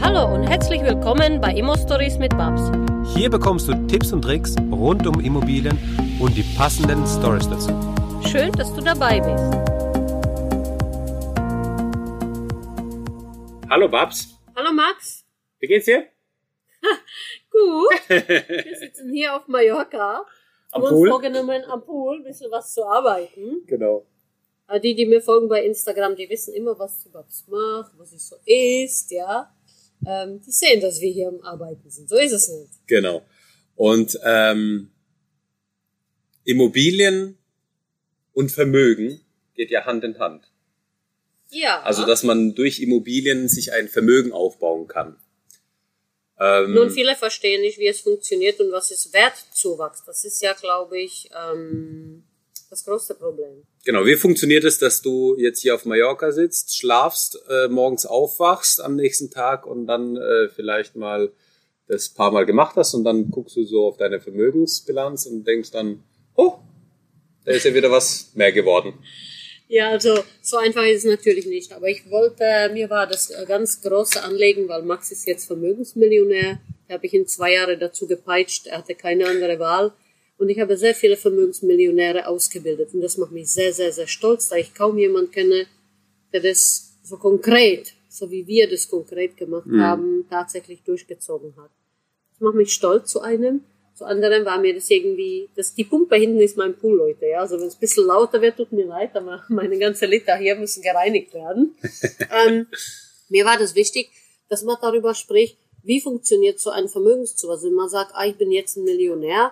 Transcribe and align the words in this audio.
Hallo 0.00 0.34
und 0.34 0.44
herzlich 0.44 0.82
willkommen 0.82 1.40
bei 1.40 1.52
Immo 1.52 1.76
Stories 1.76 2.18
mit 2.18 2.30
Babs. 2.36 2.62
Hier 3.14 3.30
bekommst 3.30 3.68
du 3.68 3.74
Tipps 3.86 4.12
und 4.12 4.22
Tricks 4.22 4.54
rund 4.70 5.06
um 5.06 5.20
Immobilien 5.20 5.76
und 6.20 6.36
die 6.36 6.42
passenden 6.56 7.06
Stories 7.06 7.48
dazu. 7.48 7.70
Schön, 8.28 8.52
dass 8.52 8.72
du 8.74 8.80
dabei 8.80 9.20
bist. 9.20 9.44
Hallo 13.70 13.88
Babs, 13.88 14.38
Hallo 14.56 14.72
Max. 14.72 15.24
wie 15.60 15.66
geht's 15.66 15.86
dir? 15.86 16.06
Gut. 17.50 18.08
Wir 18.08 18.76
sitzen 18.78 19.10
hier 19.12 19.36
auf 19.36 19.46
Mallorca. 19.48 20.24
Am 20.72 20.82
haben 20.82 20.82
uns 20.82 20.92
Pool? 20.92 21.08
vorgenommen, 21.10 21.64
am 21.64 21.82
Pool 21.84 22.16
ein 22.18 22.24
bisschen 22.24 22.50
was 22.50 22.72
zu 22.74 22.84
arbeiten. 22.84 23.62
Genau. 23.66 24.06
Aber 24.66 24.80
Die, 24.80 24.94
die 24.94 25.06
mir 25.06 25.22
folgen 25.22 25.48
bei 25.48 25.64
Instagram, 25.64 26.14
die 26.14 26.28
wissen 26.28 26.52
immer, 26.54 26.78
was 26.78 27.02
sie 27.02 27.08
Babs 27.08 27.46
macht, 27.48 27.92
was 27.98 28.10
sie 28.10 28.18
so 28.18 28.36
isst, 28.44 29.10
ja. 29.10 29.50
Ähm, 30.06 30.40
die 30.40 30.50
sehen, 30.50 30.80
dass 30.80 31.00
wir 31.00 31.10
hier 31.10 31.28
am 31.28 31.40
Arbeiten 31.42 31.90
sind. 31.90 32.08
So 32.08 32.16
ist 32.16 32.32
es 32.32 32.48
nicht. 32.48 32.86
Genau. 32.86 33.22
Und 33.76 34.18
ähm, 34.24 34.90
Immobilien 36.44 37.38
und 38.32 38.50
Vermögen 38.50 39.20
geht 39.54 39.70
ja 39.70 39.84
Hand 39.84 40.04
in 40.04 40.18
Hand. 40.18 40.50
Ja. 41.50 41.82
Also 41.82 42.06
dass 42.06 42.22
man 42.22 42.54
durch 42.54 42.80
Immobilien 42.80 43.48
sich 43.48 43.72
ein 43.72 43.88
Vermögen 43.88 44.32
aufbauen 44.32 44.86
kann. 44.86 45.16
Ähm, 46.40 46.74
Nun, 46.74 46.90
viele 46.90 47.16
verstehen 47.16 47.62
nicht, 47.62 47.78
wie 47.78 47.88
es 47.88 48.00
funktioniert 48.00 48.60
und 48.60 48.70
was 48.70 48.90
ist 48.90 49.12
Wertzuwachs. 49.12 50.04
Das 50.04 50.24
ist 50.24 50.40
ja, 50.40 50.52
glaube 50.52 51.00
ich, 51.00 51.28
ähm, 51.36 52.24
das 52.70 52.84
größte 52.84 53.14
Problem. 53.14 53.66
Genau, 53.88 54.04
wie 54.04 54.16
funktioniert 54.16 54.64
es, 54.64 54.76
dass 54.76 55.00
du 55.00 55.34
jetzt 55.38 55.62
hier 55.62 55.74
auf 55.74 55.86
Mallorca 55.86 56.30
sitzt, 56.30 56.76
schlafst, 56.76 57.38
äh, 57.48 57.68
morgens 57.68 58.04
aufwachst 58.04 58.82
am 58.82 58.96
nächsten 58.96 59.30
Tag 59.30 59.66
und 59.66 59.86
dann 59.86 60.14
äh, 60.18 60.50
vielleicht 60.50 60.94
mal 60.94 61.32
das 61.86 62.10
paar 62.10 62.30
Mal 62.30 62.44
gemacht 62.44 62.76
hast 62.76 62.92
und 62.92 63.04
dann 63.04 63.30
guckst 63.30 63.56
du 63.56 63.64
so 63.64 63.86
auf 63.86 63.96
deine 63.96 64.20
Vermögensbilanz 64.20 65.24
und 65.24 65.46
denkst 65.46 65.70
dann, 65.70 66.04
oh, 66.34 66.58
da 67.46 67.52
ist 67.52 67.64
ja 67.64 67.72
wieder 67.72 67.90
was 67.90 68.32
mehr 68.34 68.52
geworden. 68.52 68.92
Ja, 69.68 69.88
also 69.88 70.22
so 70.42 70.58
einfach 70.58 70.84
ist 70.84 71.06
es 71.06 71.10
natürlich 71.10 71.46
nicht. 71.46 71.72
Aber 71.72 71.88
ich 71.88 72.10
wollte, 72.10 72.44
mir 72.74 72.90
war 72.90 73.06
das 73.06 73.32
ganz 73.46 73.80
große 73.80 74.22
Anliegen, 74.22 74.68
weil 74.68 74.82
Max 74.82 75.10
ist 75.12 75.26
jetzt 75.26 75.46
Vermögensmillionär. 75.46 76.60
Da 76.88 76.94
habe 76.96 77.06
ich 77.06 77.14
ihn 77.14 77.26
zwei 77.26 77.54
Jahre 77.54 77.78
dazu 77.78 78.06
gepeitscht. 78.06 78.66
Er 78.66 78.76
hatte 78.76 78.94
keine 78.94 79.26
andere 79.26 79.58
Wahl. 79.58 79.94
Und 80.38 80.48
ich 80.48 80.60
habe 80.60 80.76
sehr 80.76 80.94
viele 80.94 81.16
Vermögensmillionäre 81.16 82.26
ausgebildet. 82.28 82.94
Und 82.94 83.00
das 83.00 83.18
macht 83.18 83.32
mich 83.32 83.50
sehr, 83.50 83.72
sehr, 83.72 83.92
sehr 83.92 84.06
stolz, 84.06 84.48
da 84.48 84.56
ich 84.56 84.72
kaum 84.72 84.96
jemanden 84.96 85.32
kenne, 85.32 85.66
der 86.32 86.40
das 86.40 86.96
so 87.02 87.16
konkret, 87.16 87.94
so 88.08 88.30
wie 88.30 88.46
wir 88.46 88.70
das 88.70 88.88
konkret 88.88 89.36
gemacht 89.36 89.68
haben, 89.78 90.26
tatsächlich 90.30 90.82
durchgezogen 90.82 91.54
hat. 91.56 91.70
Das 92.30 92.40
macht 92.40 92.54
mich 92.54 92.72
stolz 92.72 93.10
zu 93.10 93.20
einem. 93.20 93.64
Zu 93.94 94.04
anderen 94.04 94.44
war 94.44 94.60
mir 94.60 94.74
das 94.74 94.88
irgendwie, 94.90 95.48
das, 95.56 95.74
die 95.74 95.82
Pumpe 95.82 96.14
hinten 96.14 96.38
ist 96.38 96.56
mein 96.56 96.76
Pool, 96.76 96.96
Leute, 96.96 97.26
ja. 97.26 97.40
Also 97.40 97.58
wenn 97.58 97.66
es 97.66 97.74
ein 97.74 97.80
bisschen 97.80 98.06
lauter 98.06 98.40
wird, 98.40 98.56
tut 98.56 98.70
mir 98.70 98.86
leid, 98.86 99.16
aber 99.16 99.42
meine 99.48 99.76
ganze 99.76 100.06
Liter 100.06 100.36
hier 100.36 100.54
müssen 100.54 100.82
gereinigt 100.82 101.34
werden. 101.34 101.74
ähm, 102.46 102.68
mir 103.28 103.44
war 103.44 103.58
das 103.58 103.74
wichtig, 103.74 104.10
dass 104.48 104.62
man 104.62 104.76
darüber 104.80 105.14
spricht, 105.14 105.58
wie 105.82 106.00
funktioniert 106.00 106.60
so 106.60 106.70
ein 106.70 106.88
Vermögenszuwachs. 106.88 107.58
Also 107.58 107.66
wenn 107.68 107.74
man 107.74 107.88
sagt, 107.88 108.12
ah, 108.14 108.24
ich 108.24 108.36
bin 108.36 108.52
jetzt 108.52 108.76
ein 108.76 108.84
Millionär, 108.84 109.50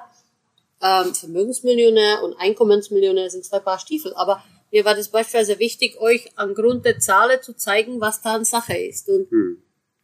ähm, 0.82 1.14
Vermögensmillionär 1.14 2.22
und 2.22 2.34
Einkommensmillionär 2.34 3.30
sind 3.30 3.44
zwei 3.44 3.60
Paar 3.60 3.78
Stiefel. 3.78 4.12
Aber 4.14 4.42
mir 4.70 4.84
war 4.84 4.94
das 4.94 5.08
beispielsweise 5.08 5.58
wichtig, 5.58 6.00
euch 6.00 6.30
angrund 6.36 6.84
der 6.84 6.98
Zahlen 6.98 7.41
zu 7.42 7.55
zeigen, 7.55 8.00
was 8.00 8.22
da 8.22 8.34
an 8.34 8.44
Sache 8.44 8.77
ist. 8.77 9.08
Und 9.08 9.28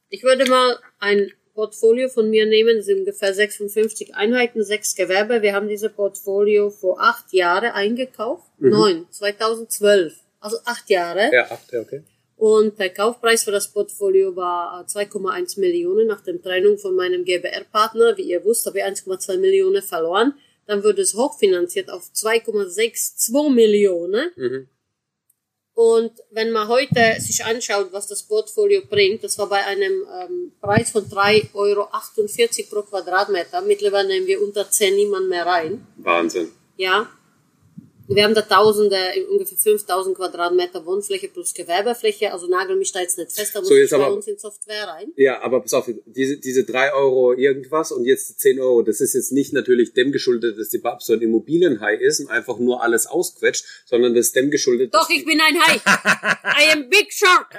ich 0.08 0.22
würde 0.22 0.48
mal 0.48 0.78
ein 0.98 1.32
Portfolio 1.54 2.08
von 2.08 2.30
mir 2.30 2.46
nehmen, 2.46 2.78
das 2.78 2.86
sind 2.86 3.00
ungefähr 3.00 3.34
56 3.34 4.14
Einheiten, 4.14 4.64
sechs 4.64 4.94
Gewerbe. 4.94 5.42
Wir 5.42 5.52
haben 5.54 5.68
diese 5.68 5.90
Portfolio 5.90 6.70
vor 6.70 7.00
acht 7.00 7.32
Jahren 7.32 7.72
eingekauft. 7.72 8.46
Neun, 8.58 9.06
2012. 9.10 10.14
Also 10.40 10.56
acht 10.64 10.88
Jahre. 10.88 11.30
Ja, 11.32 11.46
ach, 11.50 11.58
ja, 11.70 11.80
okay. 11.80 12.02
Und 12.36 12.80
der 12.80 12.90
Kaufpreis 12.90 13.44
für 13.44 13.52
das 13.52 13.68
Portfolio 13.68 14.34
war 14.34 14.80
äh, 14.80 14.84
2,1 14.84 15.60
Millionen 15.60 16.08
nach 16.08 16.22
der 16.22 16.42
Trennung 16.42 16.76
von 16.76 16.96
meinem 16.96 17.24
GBR-Partner. 17.24 18.16
Wie 18.16 18.22
ihr 18.22 18.44
wisst, 18.44 18.66
habe 18.66 18.78
ich 18.78 18.84
1,2 18.84 19.38
Millionen 19.38 19.82
verloren. 19.82 20.34
Dann 20.66 20.82
wird 20.82 20.98
es 20.98 21.14
hochfinanziert 21.14 21.90
auf 21.90 22.10
2,62 22.14 23.50
Millionen. 23.50 24.30
Mhm. 24.36 24.68
Und 25.74 26.12
wenn 26.30 26.50
man 26.50 26.68
heute 26.68 27.16
sich 27.18 27.44
anschaut, 27.44 27.88
was 27.92 28.06
das 28.06 28.22
Portfolio 28.24 28.82
bringt, 28.88 29.24
das 29.24 29.38
war 29.38 29.48
bei 29.48 29.64
einem 29.64 30.04
ähm, 30.20 30.52
Preis 30.60 30.90
von 30.90 31.04
3,48 31.04 31.54
Euro 31.54 31.88
pro 32.70 32.82
Quadratmeter. 32.82 33.62
Mittlerweile 33.62 34.08
nehmen 34.08 34.26
wir 34.26 34.42
unter 34.42 34.70
10 34.70 34.94
niemand 34.94 35.28
mehr 35.30 35.46
rein. 35.46 35.86
Wahnsinn. 35.96 36.52
Ja. 36.76 37.08
Wir 38.08 38.24
haben 38.24 38.34
da 38.34 38.42
Tausende, 38.42 38.96
ungefähr 39.30 39.56
5000 39.56 40.16
Quadratmeter 40.16 40.84
Wohnfläche 40.84 41.28
plus 41.28 41.54
Gewerbefläche. 41.54 42.32
Also 42.32 42.46
nagel 42.48 42.76
mich 42.76 42.92
da 42.92 43.00
jetzt 43.00 43.16
nicht 43.16 43.32
fest, 43.32 43.54
da 43.54 43.60
muss 43.60 43.68
So, 43.68 43.74
jetzt 43.74 43.92
ich 43.92 43.98
bei 43.98 44.04
aber- 44.04 44.14
uns 44.14 44.26
in 44.26 44.38
Software 44.38 44.88
rein. 44.88 45.12
Ja, 45.16 45.40
aber 45.40 45.60
pass 45.60 45.72
auf, 45.74 45.88
diese, 46.06 46.36
diese 46.38 46.64
drei 46.64 46.92
Euro 46.92 47.32
irgendwas 47.32 47.92
und 47.92 48.04
jetzt 48.04 48.28
die 48.30 48.36
10 48.36 48.60
Euro, 48.60 48.82
das 48.82 49.00
ist 49.00 49.14
jetzt 49.14 49.32
nicht 49.32 49.52
natürlich 49.52 49.92
dem 49.94 50.12
geschuldet, 50.12 50.58
dass 50.58 50.68
die 50.68 50.78
Babs 50.78 51.06
so 51.06 51.12
ein 51.14 51.22
Immobilienhai 51.22 51.94
ist 51.96 52.20
und 52.20 52.28
einfach 52.30 52.58
nur 52.58 52.82
alles 52.82 53.06
ausquetscht, 53.06 53.64
sondern 53.86 54.14
das 54.14 54.26
ist 54.26 54.36
dem 54.36 54.50
geschuldet, 54.50 54.92
Doch, 54.94 55.08
ich 55.08 55.24
bin 55.24 55.40
ein 55.40 55.56
Hai. 55.60 55.76
I 56.66 56.72
am 56.72 56.88
big 56.90 57.12
shark. 57.12 57.54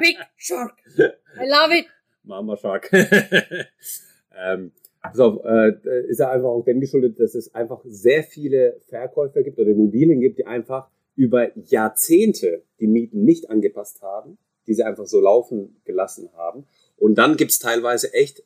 Big 0.00 0.16
shark. 0.36 0.74
I 0.96 1.48
love 1.48 1.76
it. 1.76 1.86
Mama 2.24 2.56
Shark. 2.56 2.88
ähm, 2.92 4.72
auf, 5.02 5.44
äh, 5.44 5.72
ist 6.08 6.20
ja 6.20 6.30
einfach 6.30 6.48
auch 6.48 6.64
dem 6.64 6.80
geschuldet, 6.80 7.18
dass 7.18 7.34
es 7.34 7.54
einfach 7.54 7.80
sehr 7.84 8.22
viele 8.22 8.80
Verkäufer 8.88 9.42
gibt 9.42 9.58
oder 9.58 9.70
Immobilien 9.70 10.20
gibt, 10.20 10.38
die 10.38 10.46
einfach 10.46 10.88
über 11.16 11.56
Jahrzehnte 11.58 12.62
die 12.80 12.86
Mieten 12.86 13.24
nicht 13.24 13.50
angepasst 13.50 14.02
haben, 14.02 14.38
die 14.66 14.74
sie 14.74 14.84
einfach 14.84 15.06
so 15.06 15.20
laufen 15.20 15.80
gelassen 15.84 16.30
haben. 16.34 16.66
Und 16.96 17.16
dann 17.16 17.36
gibt's 17.36 17.58
teilweise 17.58 18.12
echt 18.14 18.44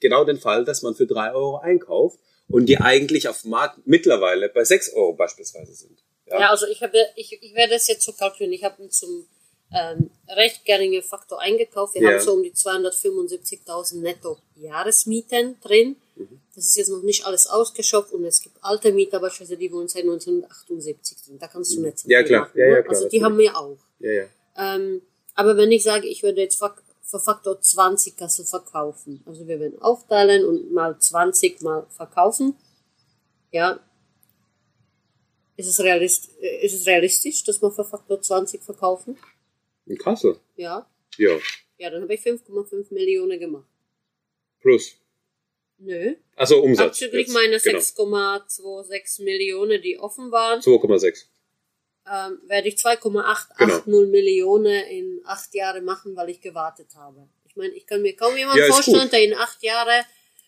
genau 0.00 0.24
den 0.24 0.38
Fall, 0.38 0.64
dass 0.64 0.82
man 0.82 0.94
für 0.94 1.06
drei 1.06 1.32
Euro 1.32 1.58
einkauft 1.58 2.18
und 2.48 2.68
die 2.68 2.78
eigentlich 2.78 3.28
auf 3.28 3.42
dem 3.42 3.50
Markt 3.50 3.80
mittlerweile 3.86 4.48
bei 4.48 4.64
sechs 4.64 4.92
Euro 4.92 5.14
beispielsweise 5.14 5.74
sind. 5.74 6.04
Ja, 6.26 6.50
also 6.50 6.66
ich 6.66 6.82
habe, 6.82 6.96
ich, 7.14 7.38
ich 7.40 7.54
werde 7.54 7.74
es 7.74 7.88
jetzt 7.88 8.04
so 8.04 8.12
kalkulieren. 8.12 8.52
Ich 8.52 8.64
habe 8.64 8.88
zum 8.88 9.26
ähm, 9.72 10.10
recht 10.28 10.64
geringen 10.64 11.02
Faktor 11.02 11.40
eingekauft. 11.40 11.94
Wir 11.94 12.02
Ja. 12.02 12.10
haben 12.12 12.20
so 12.20 12.34
um 12.34 12.42
die 12.42 12.52
275.000 12.52 13.96
netto 14.00 14.38
Jahresmieten 14.56 15.60
drin. 15.60 15.96
Mhm. 16.14 16.40
Das 16.54 16.64
ist 16.66 16.76
jetzt 16.76 16.88
noch 16.88 17.02
nicht 17.02 17.26
alles 17.26 17.46
ausgeschöpft 17.46 18.12
und 18.12 18.24
es 18.24 18.40
gibt 18.40 18.56
alte 18.62 18.92
Mieter 18.92 19.20
beispielsweise, 19.20 19.58
die 19.58 19.70
wohnen 19.72 19.88
seit 19.88 20.04
1978 20.04 21.18
drin. 21.24 21.38
Da 21.38 21.48
kannst 21.48 21.74
du 21.74 21.80
nicht 21.82 21.98
so 21.98 22.08
Ja, 22.08 22.22
klar. 22.22 22.42
machen. 22.42 22.58
Ja, 22.58 22.64
ja, 22.66 22.74
ne? 22.76 22.82
klar, 22.82 22.90
also 22.90 23.08
die 23.08 23.18
natürlich. 23.20 23.24
haben 23.24 23.38
wir 23.38 23.56
auch. 23.58 23.78
Ja, 23.98 24.12
ja. 24.12 24.24
Ähm, 24.56 25.02
aber 25.34 25.56
wenn 25.56 25.70
ich 25.72 25.82
sage, 25.82 26.06
ich 26.06 26.22
würde 26.22 26.40
jetzt 26.40 26.58
für 27.02 27.20
Faktor 27.20 27.60
20 27.60 28.16
Kassel 28.16 28.46
verkaufen, 28.46 29.22
also 29.26 29.46
wir 29.46 29.60
werden 29.60 29.80
aufteilen 29.82 30.44
und 30.46 30.72
mal 30.72 30.98
20 30.98 31.60
mal 31.62 31.86
verkaufen, 31.90 32.56
ja, 33.52 33.78
ist 35.56 35.68
es, 35.68 35.80
realist, 35.80 36.30
äh, 36.40 36.64
ist 36.64 36.74
es 36.74 36.86
realistisch, 36.86 37.44
dass 37.44 37.60
wir 37.62 37.70
für 37.70 37.84
Faktor 37.84 38.20
20 38.20 38.62
verkaufen? 38.62 39.16
In 39.86 39.96
Kassel? 39.98 40.38
Ja. 40.56 40.88
Ja. 41.16 41.36
Ja, 41.78 41.90
dann 41.90 42.02
habe 42.02 42.14
ich 42.14 42.20
5,5 42.20 42.92
Millionen 42.92 43.38
gemacht. 43.38 43.68
Plus. 44.60 44.96
Nö. 45.78 46.14
Also 46.34 46.62
Umsatz. 46.62 46.86
Abzüglich 47.02 47.26
jetzt. 47.26 47.34
meine 47.34 47.58
Genau. 47.58 47.78
6,26 47.78 49.22
Millionen, 49.24 49.82
die 49.82 49.98
offen 49.98 50.30
waren, 50.32 50.60
2,6. 50.60 51.26
ähm, 52.10 52.38
werde 52.46 52.68
ich 52.68 52.78
2,880 52.78 53.84
Genau. 53.84 54.00
Millionen 54.08 54.84
in 54.86 55.20
acht 55.24 55.54
Jahre 55.54 55.82
machen, 55.82 56.16
weil 56.16 56.30
ich 56.30 56.40
gewartet 56.40 56.88
habe. 56.96 57.28
Ich 57.44 57.56
meine, 57.56 57.74
ich 57.74 57.86
kann 57.86 58.02
mir 58.02 58.16
kaum 58.16 58.36
jemanden 58.36 58.60
Ja, 58.60 58.72
vorstellen, 58.72 59.02
gut. 59.02 59.12
der 59.12 59.22
in 59.24 59.34
acht 59.34 59.62
Jahre 59.62 60.04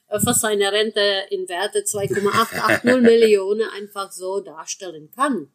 äh, 0.08 0.18
für 0.18 0.32
seine 0.34 0.72
Rente 0.72 1.24
in 1.30 1.48
Werte 1.48 1.84
2,880 1.84 2.82
Millionen 3.02 3.68
einfach 3.70 4.10
so 4.10 4.40
darstellen 4.40 5.10
kann. 5.14 5.50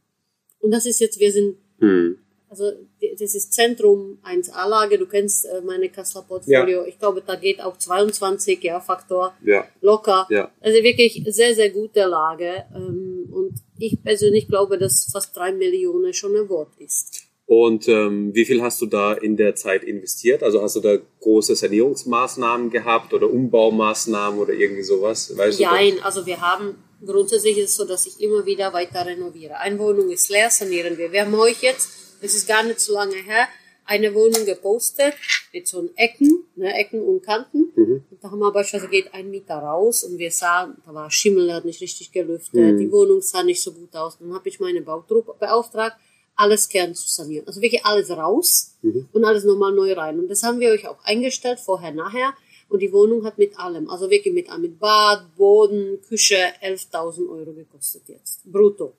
Und 0.59 0.71
das 0.71 0.85
ist 0.85 0.99
jetzt, 0.99 1.19
wir 1.19 1.31
sind, 1.31 1.57
Hm. 1.79 2.19
Also 2.53 2.71
das 3.19 3.33
ist 3.33 3.51
Zentrum 3.51 4.19
1A-Lage, 4.23 4.99
du 4.99 5.07
kennst 5.07 5.45
äh, 5.45 5.61
meine 5.61 5.89
Kasseler 5.89 6.23
Portfolio, 6.23 6.85
ich 6.85 6.99
glaube, 6.99 7.23
da 7.25 7.35
geht 7.35 7.59
auch 7.61 7.77
22, 7.77 8.63
ja, 8.63 8.79
Faktor 8.79 9.33
Ja. 9.43 9.65
locker. 9.81 10.27
Ja. 10.29 10.51
Also 10.61 10.83
wirklich 10.83 11.23
sehr, 11.27 11.55
sehr 11.55 11.71
gute 11.71 12.05
Lage. 12.05 12.65
Ähm, 12.75 13.27
und 13.31 13.53
ich 13.79 14.01
persönlich 14.03 14.47
glaube, 14.47 14.77
dass 14.77 15.09
fast 15.11 15.35
drei 15.35 15.51
Millionen 15.51 16.13
schon 16.13 16.35
ein 16.37 16.47
Wort 16.47 16.69
ist. 16.77 17.23
Und 17.45 17.87
ähm, 17.87 18.33
wie 18.33 18.45
viel 18.45 18.61
hast 18.61 18.81
du 18.81 18.85
da 18.85 19.13
in 19.13 19.35
der 19.35 19.55
Zeit 19.55 19.83
investiert? 19.83 20.43
Also 20.43 20.61
hast 20.61 20.75
du 20.75 20.79
da 20.79 20.97
große 21.21 21.55
Sanierungsmaßnahmen 21.55 22.69
gehabt 22.69 23.13
oder 23.13 23.29
Umbaumaßnahmen 23.29 24.39
oder 24.39 24.53
irgendwie 24.53 24.83
sowas? 24.83 25.35
Weißt 25.35 25.59
Nein, 25.59 25.95
also 26.03 26.25
wir 26.25 26.39
haben, 26.39 26.75
grundsätzlich 27.05 27.57
ist 27.57 27.71
es 27.71 27.75
so, 27.75 27.85
dass 27.85 28.05
ich 28.05 28.21
immer 28.21 28.45
wieder 28.45 28.71
weiter 28.73 29.05
renoviere. 29.05 29.57
Eine 29.57 29.77
Wohnung 29.79 30.09
ist 30.09 30.29
leer, 30.29 30.49
sanieren 30.49 30.97
wir. 30.97 31.11
Wir 31.11 31.25
haben 31.25 31.35
euch 31.35 31.61
jetzt, 31.61 31.89
das 32.23 32.33
ist 32.33 32.47
gar 32.47 32.63
nicht 32.63 32.79
so 32.79 32.93
lange 32.93 33.15
her, 33.15 33.47
eine 33.85 34.13
Wohnung 34.15 34.45
gepostet 34.45 35.13
mit 35.51 35.67
so 35.67 35.89
Ecken, 35.95 36.45
ne, 36.55 36.73
Ecken 36.73 37.01
und 37.01 37.21
Kanten. 37.21 37.71
Mhm. 37.75 38.03
Und 38.09 38.23
da 38.23 38.31
haben 38.31 38.39
wir 38.39 38.51
beispielsweise 38.51 38.89
geht 38.89 39.13
ein 39.13 39.29
Mieter 39.29 39.55
raus 39.57 40.03
und 40.03 40.17
wir 40.17 40.31
sahen, 40.31 40.77
da 40.85 40.93
war 40.93 41.11
Schimmel, 41.11 41.47
der 41.47 41.55
hat 41.57 41.65
nicht 41.65 41.81
richtig 41.81 42.11
gelüftet, 42.11 42.53
Mhm. 42.75 42.77
die 42.79 42.91
Wohnung 42.91 43.21
sah 43.21 43.43
nicht 43.43 43.61
so 43.61 43.73
gut 43.73 43.93
aus. 43.95 44.17
Dann 44.19 44.33
habe 44.33 44.47
ich 44.47 44.59
meine 44.61 44.81
Bautruppe 44.81 45.35
beauftragt, 45.37 45.97
alles 46.35 46.69
Kern 46.69 46.95
zu 46.95 47.07
sanieren. 47.07 47.45
Also 47.45 47.61
wirklich 47.61 47.85
alles 47.85 48.09
raus 48.09 48.75
Mhm. 48.81 49.09
und 49.11 49.25
alles 49.25 49.43
nochmal 49.43 49.73
neu 49.73 49.91
rein. 49.93 50.17
Und 50.19 50.29
das 50.29 50.43
haben 50.43 50.59
wir 50.61 50.69
euch 50.71 50.87
auch 50.87 51.03
eingestellt, 51.03 51.59
vorher, 51.59 51.91
nachher. 51.91 52.33
Und 52.69 52.79
die 52.81 52.91
Wohnung 52.93 53.25
hat 53.25 53.37
mit 53.37 53.59
allem, 53.59 53.89
also 53.89 54.09
wirklich 54.09 54.33
mit, 54.33 54.47
mit 54.59 54.79
Bad, 54.79 55.35
Boden, 55.35 55.99
Küche, 56.07 56.37
11.000 56.61 57.29
Euro 57.29 57.51
gekostet 57.53 58.03
jetzt. 58.07 58.49
Brutto. 58.51 58.93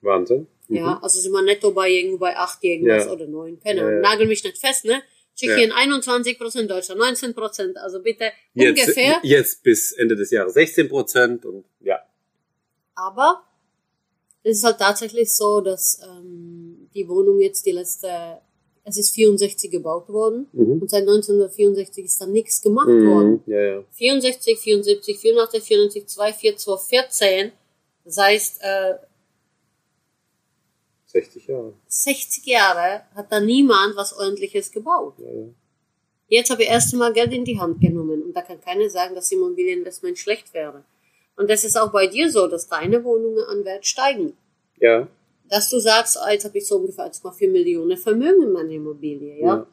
Wahnsinn. 0.00 0.46
Mhm. 0.68 0.76
Ja, 0.76 0.98
also 1.02 1.20
sind 1.20 1.32
wir 1.32 1.42
netto 1.42 1.70
bei 1.72 1.90
irgendwo 1.90 2.18
bei 2.18 2.36
8 2.36 2.62
irgendwas 2.64 3.04
Ja. 3.06 3.12
oder 3.12 3.26
9. 3.26 3.58
Keine 3.60 3.80
Ja, 3.80 3.86
Ahnung. 3.86 4.02
ja. 4.02 4.08
Nagel 4.10 4.26
mich 4.26 4.42
nicht 4.44 4.58
fest, 4.58 4.84
ne? 4.84 5.02
Tschechien 5.36 5.72
21 5.72 6.38
Prozent, 6.38 6.70
Deutschland 6.70 7.00
19 7.00 7.34
Prozent. 7.34 7.76
Also 7.76 8.00
bitte 8.00 8.30
Jetzt, 8.54 8.80
ungefähr. 8.80 9.18
jetzt 9.24 9.62
bis 9.64 9.90
Ende 9.92 10.14
des 10.16 10.30
Jahres 10.30 10.54
16 10.54 10.88
Prozent 10.88 11.44
und 11.44 11.64
ja. 11.80 11.98
Aber 12.94 13.42
es 14.44 14.58
ist 14.58 14.64
halt 14.64 14.78
tatsächlich 14.78 15.34
so, 15.34 15.60
dass 15.60 16.00
ähm, 16.04 16.88
die 16.94 17.08
Wohnung 17.08 17.40
jetzt 17.40 17.66
die 17.66 17.72
letzte, 17.72 18.38
es 18.84 18.96
ist 18.96 19.12
64 19.14 19.70
gebaut 19.70 20.08
worden 20.08 20.46
Mhm. 20.52 20.82
und 20.82 20.88
seit 20.90 21.02
1964 21.02 22.04
ist 22.04 22.20
da 22.20 22.26
nichts 22.26 22.62
gemacht 22.62 22.86
worden. 22.86 23.42
Mhm. 23.44 23.52
Ja, 23.52 23.60
ja. 23.60 23.84
64, 23.92 24.58
74, 24.58 25.18
84, 25.18 25.62
94, 25.64 26.04
24, 26.04 26.06
2014. 26.06 27.52
Das 28.04 28.18
heißt, 28.18 28.60
äh, 28.62 28.94
60 31.14 31.46
Jahre. 31.46 31.74
60 31.86 32.46
Jahre 32.46 33.02
hat 33.14 33.30
da 33.30 33.40
niemand 33.40 33.96
was 33.96 34.12
ordentliches 34.18 34.70
gebaut. 34.72 35.14
Ja, 35.18 35.30
ja. 35.30 35.46
Jetzt 36.26 36.50
habe 36.50 36.62
ich 36.62 36.68
erst 36.68 36.92
einmal 36.92 37.12
Geld 37.12 37.32
in 37.32 37.44
die 37.44 37.60
Hand 37.60 37.80
genommen 37.80 38.22
und 38.22 38.32
da 38.34 38.42
kann 38.42 38.60
keiner 38.60 38.88
sagen, 38.90 39.14
dass 39.14 39.30
Immobilieninvestment 39.30 40.18
schlecht 40.18 40.52
wäre. 40.52 40.84
Und 41.36 41.48
das 41.50 41.64
ist 41.64 41.76
auch 41.76 41.92
bei 41.92 42.06
dir 42.08 42.30
so, 42.30 42.48
dass 42.48 42.68
deine 42.68 43.04
Wohnungen 43.04 43.44
an 43.44 43.64
Wert 43.64 43.86
steigen. 43.86 44.36
ja. 44.80 45.08
Dass 45.50 45.68
du 45.68 45.78
sagst, 45.78 46.16
ah, 46.18 46.32
jetzt 46.32 46.46
habe 46.46 46.56
ich 46.56 46.66
so 46.66 46.76
ungefähr 46.78 47.04
1,4 47.04 47.50
Millionen 47.50 47.98
Vermögen 47.98 48.44
in 48.44 48.52
meiner 48.52 48.70
Immobilie, 48.70 49.38
ja? 49.38 49.46
Ja. 49.46 49.66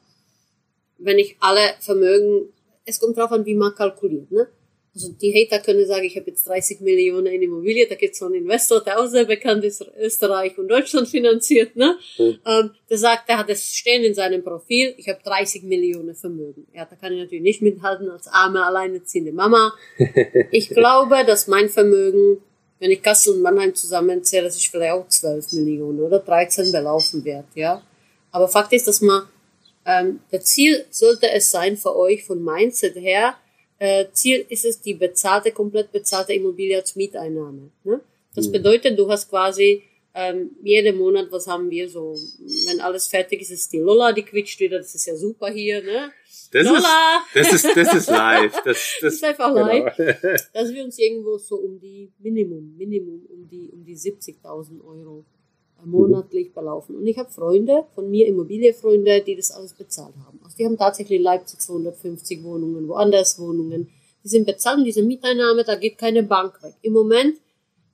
Wenn 0.97 1.17
ich 1.17 1.37
alle 1.39 1.61
Vermögen, 1.79 2.51
es 2.83 2.99
kommt 2.99 3.15
drauf 3.15 3.31
an, 3.31 3.45
wie 3.45 3.55
man 3.55 3.73
kalkuliert, 3.73 4.29
ne? 4.31 4.49
Also 4.93 5.13
die 5.13 5.33
Hater 5.33 5.63
können 5.63 5.85
sagen, 5.87 6.03
ich 6.03 6.17
habe 6.17 6.29
jetzt 6.29 6.45
30 6.47 6.81
Millionen 6.81 7.27
in 7.27 7.41
Immobilie, 7.41 7.87
da 7.87 7.95
gibt 7.95 8.11
es 8.13 8.19
so 8.19 8.25
einen 8.25 8.35
Investor, 8.35 8.83
der 8.83 8.99
auch 8.99 9.05
sehr 9.07 9.23
bekannt 9.23 9.63
ist, 9.63 9.85
Österreich 9.97 10.57
und 10.57 10.67
Deutschland 10.67 11.07
finanziert, 11.07 11.77
ne? 11.77 11.97
Mhm. 12.17 12.39
Ähm, 12.45 12.71
der 12.89 12.97
sagt, 12.97 13.29
der 13.29 13.37
hat 13.37 13.49
es 13.49 13.73
stehen 13.73 14.03
in 14.03 14.13
seinem 14.13 14.43
Profil, 14.43 14.93
ich 14.97 15.07
habe 15.07 15.19
30 15.23 15.63
Millionen 15.63 16.13
Vermögen. 16.13 16.67
Ja, 16.73 16.83
da 16.83 16.97
kann 16.97 17.13
ich 17.13 17.19
natürlich 17.19 17.41
nicht 17.41 17.61
mithalten 17.61 18.09
als 18.09 18.27
arme, 18.27 18.65
alleinerziehende 18.65 19.31
Mama. 19.31 19.73
Ich 20.51 20.69
glaube, 20.69 21.23
dass 21.25 21.47
mein 21.47 21.69
Vermögen, 21.69 22.41
wenn 22.79 22.91
ich 22.91 23.01
Kassel 23.01 23.35
und 23.35 23.41
Mannheim 23.41 23.73
zusammenzähle, 23.73 24.45
dass 24.45 24.57
ich 24.57 24.69
vielleicht 24.69 24.93
auch 24.93 25.07
12 25.07 25.53
Millionen 25.53 26.01
oder 26.01 26.19
13 26.19 26.71
belaufen 26.71 27.23
werde, 27.23 27.47
ja. 27.55 27.81
Aber 28.31 28.47
Fakt 28.47 28.73
ist, 28.73 28.87
dass 28.87 29.01
man, 29.01 29.23
ähm, 29.85 30.19
der 30.31 30.41
Ziel 30.41 30.85
sollte 30.89 31.29
es 31.31 31.51
sein 31.51 31.77
für 31.77 31.95
euch 31.95 32.23
von 32.25 32.43
Mindset 32.43 32.95
her, 32.95 33.35
Ziel 34.13 34.45
ist 34.49 34.63
es 34.65 34.79
die 34.81 34.93
bezahlte, 34.93 35.51
komplett 35.51 35.91
bezahlte 35.91 36.33
Immobilie 36.33 36.77
als 36.77 36.95
Mieteinnahme. 36.95 37.71
Ne? 37.83 37.99
Das 38.35 38.47
Mhm. 38.47 38.51
bedeutet, 38.51 38.97
du 38.99 39.09
hast 39.09 39.29
quasi 39.29 39.81
ähm, 40.13 40.51
jeden 40.61 40.97
Monat, 40.97 41.27
was 41.31 41.47
haben 41.47 41.69
wir 41.69 41.89
so, 41.89 42.13
wenn 42.67 42.81
alles 42.81 43.07
fertig 43.07 43.41
ist, 43.41 43.49
ist 43.51 43.71
die 43.71 43.79
Lola, 43.79 44.11
die 44.11 44.23
quitscht 44.23 44.59
wieder, 44.59 44.77
das 44.77 44.93
ist 44.93 45.05
ja 45.05 45.15
super 45.15 45.49
hier, 45.49 45.81
ne? 45.81 46.11
Das 46.51 46.63
ist, 46.63 46.67
Lola! 46.69 47.23
das 47.33 47.53
ist, 47.53 47.77
das 47.77 47.93
ist 47.93 48.09
live. 48.09 48.53
Das, 48.55 48.63
das, 48.65 48.97
Das 49.01 49.13
ist 49.13 49.23
einfach 49.23 49.53
live. 49.55 49.95
Genau. 49.95 50.11
dass 50.53 50.73
wir 50.73 50.83
uns 50.83 50.99
irgendwo 50.99 51.37
so 51.37 51.55
um 51.55 51.79
die 51.79 52.11
Minimum, 52.19 52.75
Minimum 52.77 53.25
um 53.29 53.47
die 53.49 53.69
um 53.71 53.85
die 53.85 53.95
70.000 53.95 54.83
Euro 54.85 55.23
äh, 55.23 55.40
monatlich 55.85 56.53
belaufen. 56.53 56.95
Und 56.95 57.07
ich 57.07 57.17
habe 57.17 57.29
Freunde 57.29 57.85
von 57.95 58.09
mir, 58.09 58.27
Immobilienfreunde, 58.27 59.21
die 59.21 59.35
das 59.35 59.51
alles 59.51 59.73
bezahlt 59.73 60.13
haben. 60.25 60.39
Also 60.43 60.57
die 60.57 60.65
haben 60.65 60.77
tatsächlich 60.77 61.17
in 61.17 61.23
Leipzig 61.23 61.59
250 61.59 62.43
Wohnungen, 62.43 62.87
woanders 62.87 63.39
Wohnungen. 63.39 63.89
Die 64.23 64.27
sind 64.27 64.45
bezahlt, 64.45 64.79
und 64.79 64.85
diese 64.85 65.03
Mieteinnahme, 65.03 65.63
da 65.63 65.75
geht 65.75 65.97
keine 65.97 66.23
Bank 66.23 66.61
weg. 66.63 66.75
Im 66.81 66.93
Moment 66.93 67.37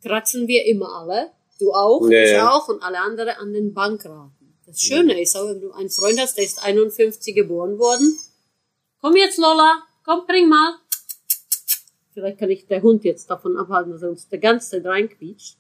kratzen 0.04 0.48
wir 0.48 0.66
immer 0.66 0.94
alle, 0.94 1.32
du 1.60 1.72
auch, 1.72 2.08
Ja, 2.10 2.24
ich 2.24 2.32
ja. 2.32 2.50
auch 2.50 2.68
und 2.70 2.82
alle 2.82 3.00
anderen 3.00 3.30
an 3.38 3.54
den 3.54 3.74
Bankraten. 3.74 4.32
Das 4.66 4.82
Schöne 4.82 5.22
ist 5.22 5.36
auch, 5.38 5.48
wenn 5.48 5.62
du 5.62 5.72
einen 5.72 5.90
Freund 5.90 6.20
hast, 6.20 6.38
der 6.38 6.44
ist 6.44 6.64
51 6.64 7.34
geboren 7.34 7.80
worden, 7.80 8.18
komm 9.02 9.16
jetzt 9.16 9.38
Lola, 9.38 9.84
komm, 10.04 10.28
bring 10.28 10.50
mal. 10.50 10.76
Vielleicht 12.14 12.40
kann 12.40 12.50
ich 12.50 12.68
der 12.68 12.82
Hund 12.82 13.04
jetzt 13.06 13.30
davon 13.30 13.56
abhalten, 13.58 13.92
dass 13.94 14.02
er 14.02 14.10
uns 14.10 14.28
der 14.28 14.40
ganze 14.40 14.84
reinquietscht. 14.84 15.58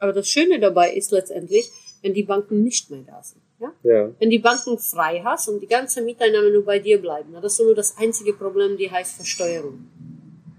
Aber 0.00 0.12
das 0.12 0.28
Schöne 0.28 0.58
dabei 0.58 0.92
ist 0.94 1.12
letztendlich, 1.12 1.70
wenn 2.02 2.14
die 2.14 2.24
Banken 2.24 2.64
nicht 2.64 2.90
mehr 2.90 3.02
da 3.06 3.22
sind. 3.22 3.42
Ja? 3.60 3.72
Ja. 3.82 4.10
Wenn 4.18 4.30
die 4.30 4.38
Banken 4.38 4.78
frei 4.78 5.20
hast 5.22 5.48
und 5.48 5.60
die 5.60 5.66
ganze 5.66 6.02
Mieteinnahme 6.02 6.50
nur 6.50 6.64
bei 6.64 6.78
dir 6.78 7.00
bleiben, 7.00 7.32
dann 7.32 7.42
hast 7.42 7.60
du 7.60 7.64
nur 7.64 7.74
das 7.74 7.96
einzige 7.98 8.32
Problem, 8.32 8.76
die 8.76 8.90
heißt 8.90 9.16
Versteuerung. 9.16 9.86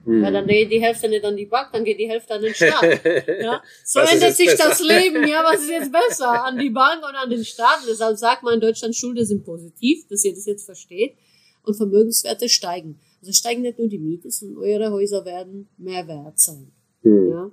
Mhm. 0.05 0.23
Weil 0.23 0.33
dann 0.33 0.47
geht 0.47 0.71
die 0.71 0.81
Hälfte 0.81 1.09
nicht 1.09 1.25
an 1.25 1.35
die 1.35 1.45
Bank, 1.45 1.69
dann 1.73 1.83
geht 1.83 1.99
die 1.99 2.07
Hälfte 2.07 2.35
an 2.35 2.41
den 2.41 2.53
Staat. 2.53 2.83
Ja? 3.41 3.61
So 3.83 4.01
ist 4.01 4.13
ändert 4.13 4.35
sich 4.35 4.47
besser? 4.47 4.69
das 4.69 4.81
Leben. 4.81 5.27
Ja, 5.27 5.43
was 5.43 5.61
ist 5.61 5.69
jetzt 5.69 5.91
besser? 5.91 6.45
An 6.45 6.57
die 6.57 6.69
Bank 6.69 6.99
oder 7.07 7.19
an 7.21 7.29
den 7.29 7.43
Staat? 7.43 7.79
Deshalb 7.89 8.17
sagt 8.17 8.43
man 8.43 8.55
in 8.55 8.61
Deutschland, 8.61 8.95
Schulden 8.95 9.25
sind 9.25 9.43
positiv, 9.43 10.07
dass 10.07 10.23
ihr 10.23 10.33
das 10.33 10.45
jetzt 10.45 10.65
versteht. 10.65 11.15
Und 11.63 11.75
Vermögenswerte 11.75 12.49
steigen. 12.49 12.99
Also 13.21 13.33
steigen 13.33 13.61
nicht 13.61 13.77
nur 13.77 13.87
die 13.87 13.99
Miete, 13.99 14.31
sondern 14.31 14.63
eure 14.63 14.91
Häuser 14.91 15.25
werden 15.25 15.69
mehr 15.77 16.07
wert 16.07 16.39
sein. 16.39 16.71
Mhm. 17.03 17.29
Ja? 17.29 17.51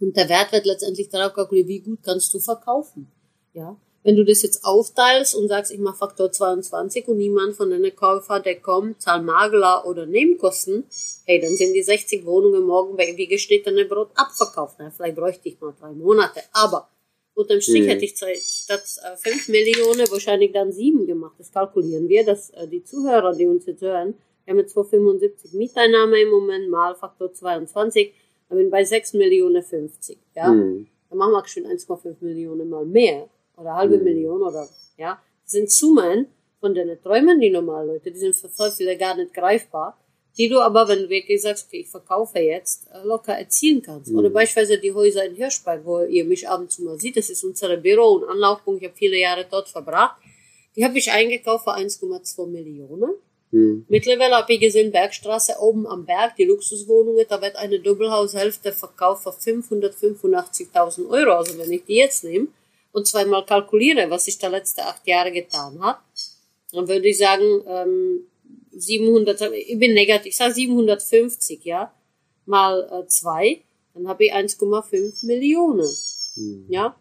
Und 0.00 0.16
der 0.16 0.28
Wert 0.28 0.52
wird 0.52 0.66
letztendlich 0.66 1.08
darauf 1.08 1.34
kalkuliert, 1.34 1.68
wie 1.68 1.80
gut 1.80 1.98
kannst 2.02 2.32
du 2.32 2.40
verkaufen. 2.40 3.06
Ja? 3.52 3.76
Wenn 4.02 4.16
du 4.16 4.24
das 4.24 4.40
jetzt 4.42 4.64
aufteilst 4.64 5.34
und 5.34 5.48
sagst, 5.48 5.70
ich 5.72 5.78
mache 5.78 5.98
Faktor 5.98 6.32
22 6.32 7.06
und 7.08 7.18
niemand 7.18 7.54
von 7.54 7.68
den 7.68 7.94
Käufer, 7.94 8.40
der 8.40 8.58
kommt, 8.58 9.02
zahlt 9.02 9.24
Makler 9.24 9.86
oder 9.86 10.06
Nebenkosten, 10.06 10.84
hey, 11.26 11.38
dann 11.38 11.54
sind 11.54 11.74
die 11.74 11.82
60 11.82 12.24
Wohnungen 12.24 12.62
morgen 12.64 12.96
wie 12.96 13.16
wie 13.18 13.26
geschnittene 13.26 13.84
Brot 13.84 14.08
abverkauft. 14.14 14.76
Na, 14.78 14.90
vielleicht 14.90 15.16
bräuchte 15.16 15.50
ich 15.50 15.60
mal 15.60 15.74
drei 15.78 15.92
Monate. 15.92 16.40
Aber 16.52 16.88
unterm 17.34 17.60
Strich 17.60 17.82
Mhm. 17.82 17.88
hätte 17.88 18.04
ich 18.06 18.14
statt 18.16 18.84
äh, 19.04 19.16
5 19.18 19.48
Millionen 19.48 20.10
wahrscheinlich 20.10 20.52
dann 20.52 20.72
7 20.72 21.06
gemacht. 21.06 21.34
Das 21.36 21.52
kalkulieren 21.52 22.08
wir, 22.08 22.24
dass 22.24 22.48
äh, 22.50 22.66
die 22.68 22.82
Zuhörer, 22.82 23.34
die 23.34 23.46
uns 23.46 23.66
jetzt 23.66 23.82
hören, 23.82 24.14
wir 24.46 24.52
haben 24.52 24.60
jetzt 24.60 24.72
275 24.72 25.52
Mieteinnahme 25.52 26.22
im 26.22 26.30
Moment, 26.30 26.70
mal 26.70 26.94
Faktor 26.94 27.34
22, 27.34 28.14
dann 28.50 28.58
bin 28.58 28.66
ich 28.66 28.70
bei 28.70 28.84
6 28.84 29.14
Millionen 29.14 29.62
50. 29.62 30.18
Ja? 30.34 30.48
Mhm. 30.48 30.88
dann 31.08 31.18
machen 31.18 31.32
wir 31.32 31.46
schon 31.46 31.64
1,5 31.64 32.16
Millionen 32.20 32.68
mal 32.68 32.84
mehr 32.84 33.28
oder 33.56 33.74
halbe 33.74 33.96
Mhm. 33.96 34.04
Million 34.04 34.42
oder 34.42 34.68
ja, 34.98 35.18
das 35.42 35.52
sind 35.52 35.70
Summen 35.70 36.26
von 36.60 36.74
den 36.74 37.00
Träumen, 37.02 37.40
die 37.40 37.48
normalen 37.50 37.88
Leute, 37.88 38.10
die 38.10 38.18
sind 38.18 38.36
für 38.36 38.48
voll 38.48 38.70
viele 38.70 38.96
gar 38.98 39.16
nicht 39.16 39.32
greifbar, 39.32 39.98
die 40.36 40.48
du 40.48 40.60
aber, 40.60 40.86
wenn 40.88 41.02
du 41.04 41.08
wirklich 41.08 41.40
sagst, 41.42 41.66
okay, 41.68 41.80
ich 41.80 41.88
verkaufe 41.88 42.38
jetzt, 42.38 42.86
äh, 42.92 43.02
locker 43.04 43.32
erzielen 43.34 43.82
kannst. 43.82 44.10
Mhm. 44.10 44.18
Oder 44.18 44.30
beispielsweise 44.30 44.78
die 44.78 44.92
Häuser 44.92 45.24
in 45.24 45.34
Hirschberg, 45.34 45.84
wo 45.84 46.00
ihr 46.02 46.24
mich 46.24 46.48
ab 46.48 46.60
und 46.60 46.70
zu 46.70 46.82
mal 46.82 46.98
sieht, 46.98 47.16
das 47.16 47.30
ist 47.30 47.44
unser 47.44 47.76
Büro 47.76 48.12
und 48.16 48.28
Anlaufpunkt, 48.28 48.82
ich 48.82 48.88
habe 48.88 48.96
viele 48.98 49.18
Jahre 49.18 49.46
dort 49.50 49.68
verbracht, 49.68 50.16
die 50.76 50.84
habe 50.84 50.98
ich 50.98 51.10
eingekauft 51.10 51.64
für 51.64 51.74
1,2 51.74 52.46
Millionen. 52.46 53.10
Mhm. 53.52 53.84
Mittlerweile 53.88 54.36
habe 54.36 54.52
ich 54.52 54.60
gesehen, 54.60 54.92
Bergstraße 54.92 55.56
oben 55.60 55.86
am 55.86 56.04
Berg, 56.04 56.36
die 56.36 56.44
Luxuswohnungen, 56.44 57.26
da 57.28 57.40
wird 57.42 57.56
eine 57.56 57.80
Doppelhaushälfte 57.80 58.72
verkauft 58.72 59.24
für 59.24 59.30
585.000 59.30 61.08
Euro. 61.08 61.32
Also 61.32 61.58
wenn 61.58 61.72
ich 61.72 61.84
die 61.84 61.96
jetzt 61.96 62.24
nehme 62.24 62.48
und 62.92 63.06
zweimal 63.06 63.44
kalkuliere, 63.44 64.08
was 64.10 64.24
sich 64.26 64.38
da 64.38 64.48
letzte 64.48 64.82
acht 64.82 65.06
Jahre 65.06 65.32
getan 65.32 65.80
hat, 65.80 65.98
dann 66.72 66.88
würde 66.88 67.08
ich 67.08 67.18
sagen, 67.18 67.62
ähm, 67.66 68.26
700, 68.72 69.40
ich 69.52 69.78
bin 69.78 69.94
negativ, 69.94 70.26
ich 70.26 70.36
sage 70.36 70.54
750, 70.54 71.64
ja, 71.64 71.92
mal 72.46 72.88
äh, 72.92 73.06
zwei, 73.08 73.60
dann 73.94 74.08
habe 74.08 74.26
ich 74.26 74.32
1,5 74.32 75.26
Millionen. 75.26 75.88
Mhm. 76.36 76.66
Ja. 76.68 76.96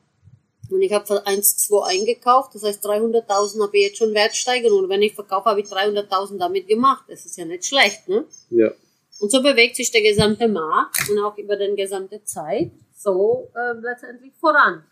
Und 0.70 0.82
ich 0.82 0.94
habe 0.94 1.06
für 1.06 1.26
1,2 1.26 1.82
eingekauft, 1.84 2.54
das 2.54 2.64
heißt 2.64 2.86
300.000 2.86 3.62
habe 3.62 3.78
ich 3.78 3.88
jetzt 3.88 3.98
schon 3.98 4.14
Wertsteigerung. 4.14 4.84
Und 4.84 4.90
wenn 4.90 5.02
ich 5.02 5.16
verkaufe, 5.16 5.50
habe 5.50 5.62
ich 5.62 5.68
300.000 5.68 6.38
damit 6.38 6.68
gemacht. 6.68 7.06
Das 7.08 7.26
ist 7.26 7.38
ja 7.38 7.46
nicht 7.46 7.66
schlecht, 7.66 8.08
ne? 8.08 8.26
Ja. 8.50 8.72
Und 9.20 9.32
so 9.32 9.42
bewegt 9.42 9.76
sich 9.76 9.92
der 9.92 10.02
gesamte 10.02 10.48
Markt 10.48 11.10
und 11.10 11.20
auch 11.20 11.38
über 11.38 11.58
den 11.58 11.76
gesamte 11.76 12.24
Zeit 12.24 12.72
so 12.96 13.50
äh, 13.56 13.74
letztendlich 13.82 14.34
voran. 14.40 14.84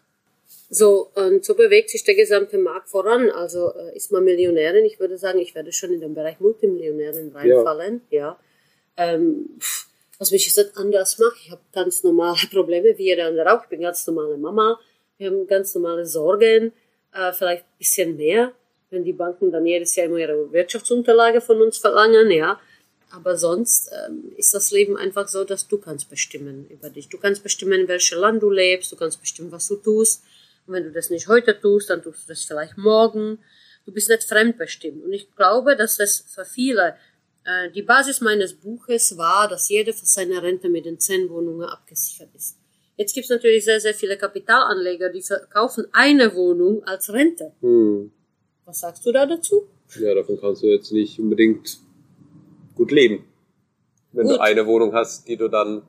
So, 0.70 1.12
und 1.16 1.46
so 1.46 1.56
bewegt 1.56 1.90
sich 1.90 2.04
der 2.04 2.16
gesamte 2.16 2.58
Markt 2.58 2.90
voran. 2.90 3.30
Also 3.30 3.74
äh, 3.74 3.96
ist 3.96 4.12
man 4.12 4.24
Millionärin, 4.24 4.86
ich 4.86 5.00
würde 5.00 5.18
sagen, 5.18 5.40
ich 5.40 5.56
werde 5.56 5.72
schon 5.72 5.92
in 5.92 6.02
den 6.02 6.14
Bereich 6.14 6.40
Multimillionärin 6.40 7.32
reinfallen. 7.34 8.02
Ja. 8.10 8.38
Ähm, 8.98 9.50
pff, 9.60 9.88
was 10.20 10.32
mich 10.32 10.48
jetzt 10.48 10.78
anders 10.78 11.20
macht, 11.20 11.38
ich 11.44 11.52
habe 11.52 11.62
ganz 11.74 12.04
normale 12.04 12.38
Probleme, 12.52 12.98
wie 12.98 13.06
jeder 13.06 13.28
andere 13.28 13.54
auch. 13.54 13.64
Ich 13.64 13.70
bin 13.70 13.82
ganz 13.82 14.06
normale 14.08 14.38
Mama. 14.38 14.80
Wir 15.18 15.32
haben 15.32 15.48
ganz 15.48 15.74
normale 15.74 16.06
Sorgen, 16.06 16.72
äh, 17.14 17.34
vielleicht 17.34 17.64
ein 17.64 17.78
bisschen 17.78 18.18
mehr. 18.18 18.54
wenn 18.90 19.04
die 19.04 19.14
Banken 19.14 19.52
dann 19.52 19.66
jedes 19.66 19.96
Jahr 19.98 20.06
immer 20.06 20.18
ihre 20.18 20.50
Wirtschaftsunterlage 20.54 21.42
von 21.42 21.62
uns 21.62 21.78
verlangen, 21.78 22.32
ja. 22.32 22.58
Aber 23.10 23.36
sonst 23.38 23.92
ähm, 23.92 24.32
ist 24.38 24.54
das 24.54 24.72
Leben 24.72 24.96
einfach 24.96 25.28
so, 25.28 25.44
dass 25.44 25.68
du 25.68 25.78
kannst 25.78 26.10
bestimmen 26.10 26.68
über 26.70 26.90
dich. 26.90 27.10
Du 27.10 27.18
kannst 27.18 27.44
bestimmen, 27.44 27.82
in 27.82 27.88
welchem 27.90 28.20
Land 28.20 28.44
du 28.44 28.50
lebst, 28.50 28.90
du 28.92 28.96
kannst 28.96 29.20
bestimmen, 29.20 29.52
was 29.52 29.68
du 29.68 29.76
tust. 29.76 30.24
Und 30.66 30.74
wenn 30.74 30.84
du 30.84 30.92
das 30.92 31.10
nicht 31.10 31.28
heute 31.28 31.60
tust, 31.60 31.90
dann 31.90 32.02
tust 32.02 32.24
du 32.24 32.28
das 32.30 32.46
vielleicht 32.46 32.78
morgen. 32.78 33.40
Du 33.86 33.92
bist 33.92 34.10
nicht 34.10 34.24
fremdbestimmt. 34.24 35.04
Und 35.04 35.12
ich 35.12 35.34
glaube, 35.36 35.76
dass 35.76 35.98
das 35.98 36.24
für 36.28 36.46
viele, 36.46 36.96
äh, 37.46 37.70
die 37.72 37.82
Basis 37.82 38.22
meines 38.22 38.54
Buches 38.54 39.18
war, 39.18 39.50
dass 39.50 39.70
jeder 39.70 39.94
für 39.94 40.06
seine 40.06 40.42
Rente 40.42 40.70
mit 40.70 40.86
den 40.86 41.00
zehn 41.00 41.30
Wohnungen 41.30 41.68
abgesichert 41.68 42.30
ist. 42.36 42.58
Jetzt 42.98 43.14
gibt 43.14 43.26
es 43.26 43.30
natürlich 43.30 43.64
sehr, 43.64 43.80
sehr 43.80 43.94
viele 43.94 44.18
Kapitalanleger, 44.18 45.10
die 45.10 45.22
verkaufen 45.22 45.86
eine 45.94 46.34
Wohnung 46.34 46.84
als 46.84 47.14
Rente. 47.14 47.54
Hm. 47.62 48.12
Was 48.66 48.80
sagst 48.82 49.06
du 49.06 49.12
da 49.12 49.26
dazu? 49.26 49.68
Ja, 50.00 50.14
davon 50.14 50.40
kannst 50.42 50.64
du 50.64 50.68
jetzt 50.68 50.92
nicht 50.92 51.20
unbedingt 51.20 51.78
gut 52.76 52.92
leben. 52.92 53.24
Wenn 54.12 54.28
Gut. 54.28 54.38
du 54.38 54.42
eine 54.42 54.66
Wohnung 54.66 54.94
hast, 54.94 55.28
die 55.28 55.38
du 55.38 55.48
dann, 55.48 55.84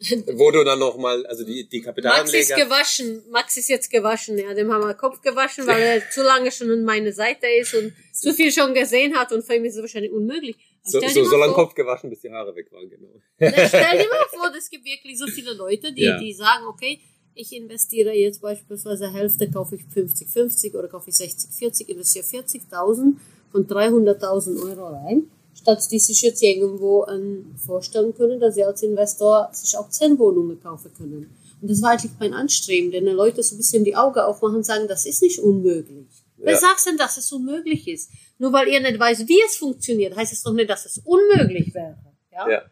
wo 0.34 0.50
du 0.50 0.64
dann 0.64 0.78
nochmal, 0.78 1.26
also 1.26 1.44
die, 1.44 1.68
die 1.68 1.78
Max 1.78 1.78
ist 1.78 1.84
Kapitalanleger. 1.84 2.56
gewaschen. 2.56 3.22
Max 3.30 3.56
ist 3.56 3.68
jetzt 3.68 3.90
gewaschen. 3.90 4.38
Ja, 4.38 4.54
dem 4.54 4.72
haben 4.72 4.86
wir 4.86 4.94
Kopf 4.94 5.20
gewaschen, 5.20 5.66
weil 5.66 5.82
er 6.00 6.10
zu 6.10 6.22
lange 6.22 6.50
schon 6.52 6.70
an 6.70 6.84
meine 6.84 7.12
Seite 7.12 7.46
ist 7.60 7.74
und 7.74 7.92
zu 8.12 8.32
viel 8.32 8.52
schon 8.52 8.72
gesehen 8.72 9.16
hat 9.16 9.32
und 9.32 9.44
für 9.44 9.56
ihn 9.56 9.64
ist 9.64 9.74
es 9.74 9.80
wahrscheinlich 9.80 10.12
unmöglich. 10.12 10.56
So, 10.86 11.00
so, 11.00 11.24
so 11.24 11.36
lange 11.36 11.54
Kopf 11.54 11.74
gewaschen, 11.74 12.10
bis 12.10 12.20
die 12.20 12.30
Haare 12.30 12.54
weg 12.54 12.70
waren, 12.70 12.88
genau. 12.90 13.08
Stell 13.36 13.50
dir 13.50 14.08
mal 14.10 14.26
vor, 14.30 14.52
es 14.56 14.68
gibt 14.68 14.84
wirklich 14.84 15.18
so 15.18 15.26
viele 15.26 15.54
Leute, 15.54 15.92
die, 15.92 16.02
Ja. 16.02 16.18
die 16.18 16.32
sagen, 16.34 16.66
okay, 16.66 17.00
ich 17.34 17.52
investiere 17.54 18.12
jetzt 18.12 18.40
beispielsweise 18.42 19.10
Hälfte, 19.12 19.50
kaufe 19.50 19.76
ich 19.76 19.82
50-50 19.82 20.76
oder 20.76 20.88
kaufe 20.88 21.10
ich 21.10 21.16
60-40, 21.16 21.88
investiere 21.88 22.24
40.000 22.24 23.14
von 23.50 23.66
300.000 23.66 24.62
Euro 24.62 24.88
rein, 24.88 25.30
statt 25.58 25.82
die 25.90 25.98
sich 25.98 26.20
jetzt 26.22 26.42
irgendwo 26.42 27.06
ähm, 27.06 27.54
vorstellen 27.64 28.14
können, 28.14 28.38
dass 28.38 28.54
sie 28.54 28.64
als 28.64 28.82
Investor 28.82 29.48
sich 29.52 29.76
auch 29.78 29.88
10 29.88 30.18
Wohnungen 30.18 30.60
kaufen 30.62 30.92
können. 30.96 31.34
Und 31.62 31.70
das 31.70 31.80
war 31.80 31.92
eigentlich 31.92 32.12
mein 32.20 32.34
Anstreben, 32.34 32.90
denn 32.90 33.06
die 33.06 33.12
Leute 33.12 33.42
so 33.42 33.54
ein 33.54 33.58
bisschen 33.58 33.84
die 33.84 33.96
Augen 33.96 34.18
aufmachen 34.20 34.56
und 34.56 34.66
sagen, 34.66 34.86
das 34.86 35.06
ist 35.06 35.22
nicht 35.22 35.38
unmöglich. 35.40 36.06
Wer 36.44 36.52
Ja. 36.54 36.58
sagt 36.58 36.86
denn, 36.86 36.96
dass 36.96 37.16
es 37.16 37.30
unmöglich 37.32 37.88
ist? 37.88 38.10
Nur 38.38 38.52
weil 38.52 38.68
ihr 38.68 38.80
nicht 38.80 38.98
weiß, 38.98 39.26
wie 39.28 39.40
es 39.46 39.56
funktioniert, 39.56 40.16
heißt 40.16 40.32
es 40.32 40.42
doch 40.42 40.52
nicht, 40.52 40.68
dass 40.70 40.84
es 40.86 40.98
unmöglich 41.04 41.74
wäre. 41.74 41.96
Ja? 42.32 42.48
Ja. 42.48 42.62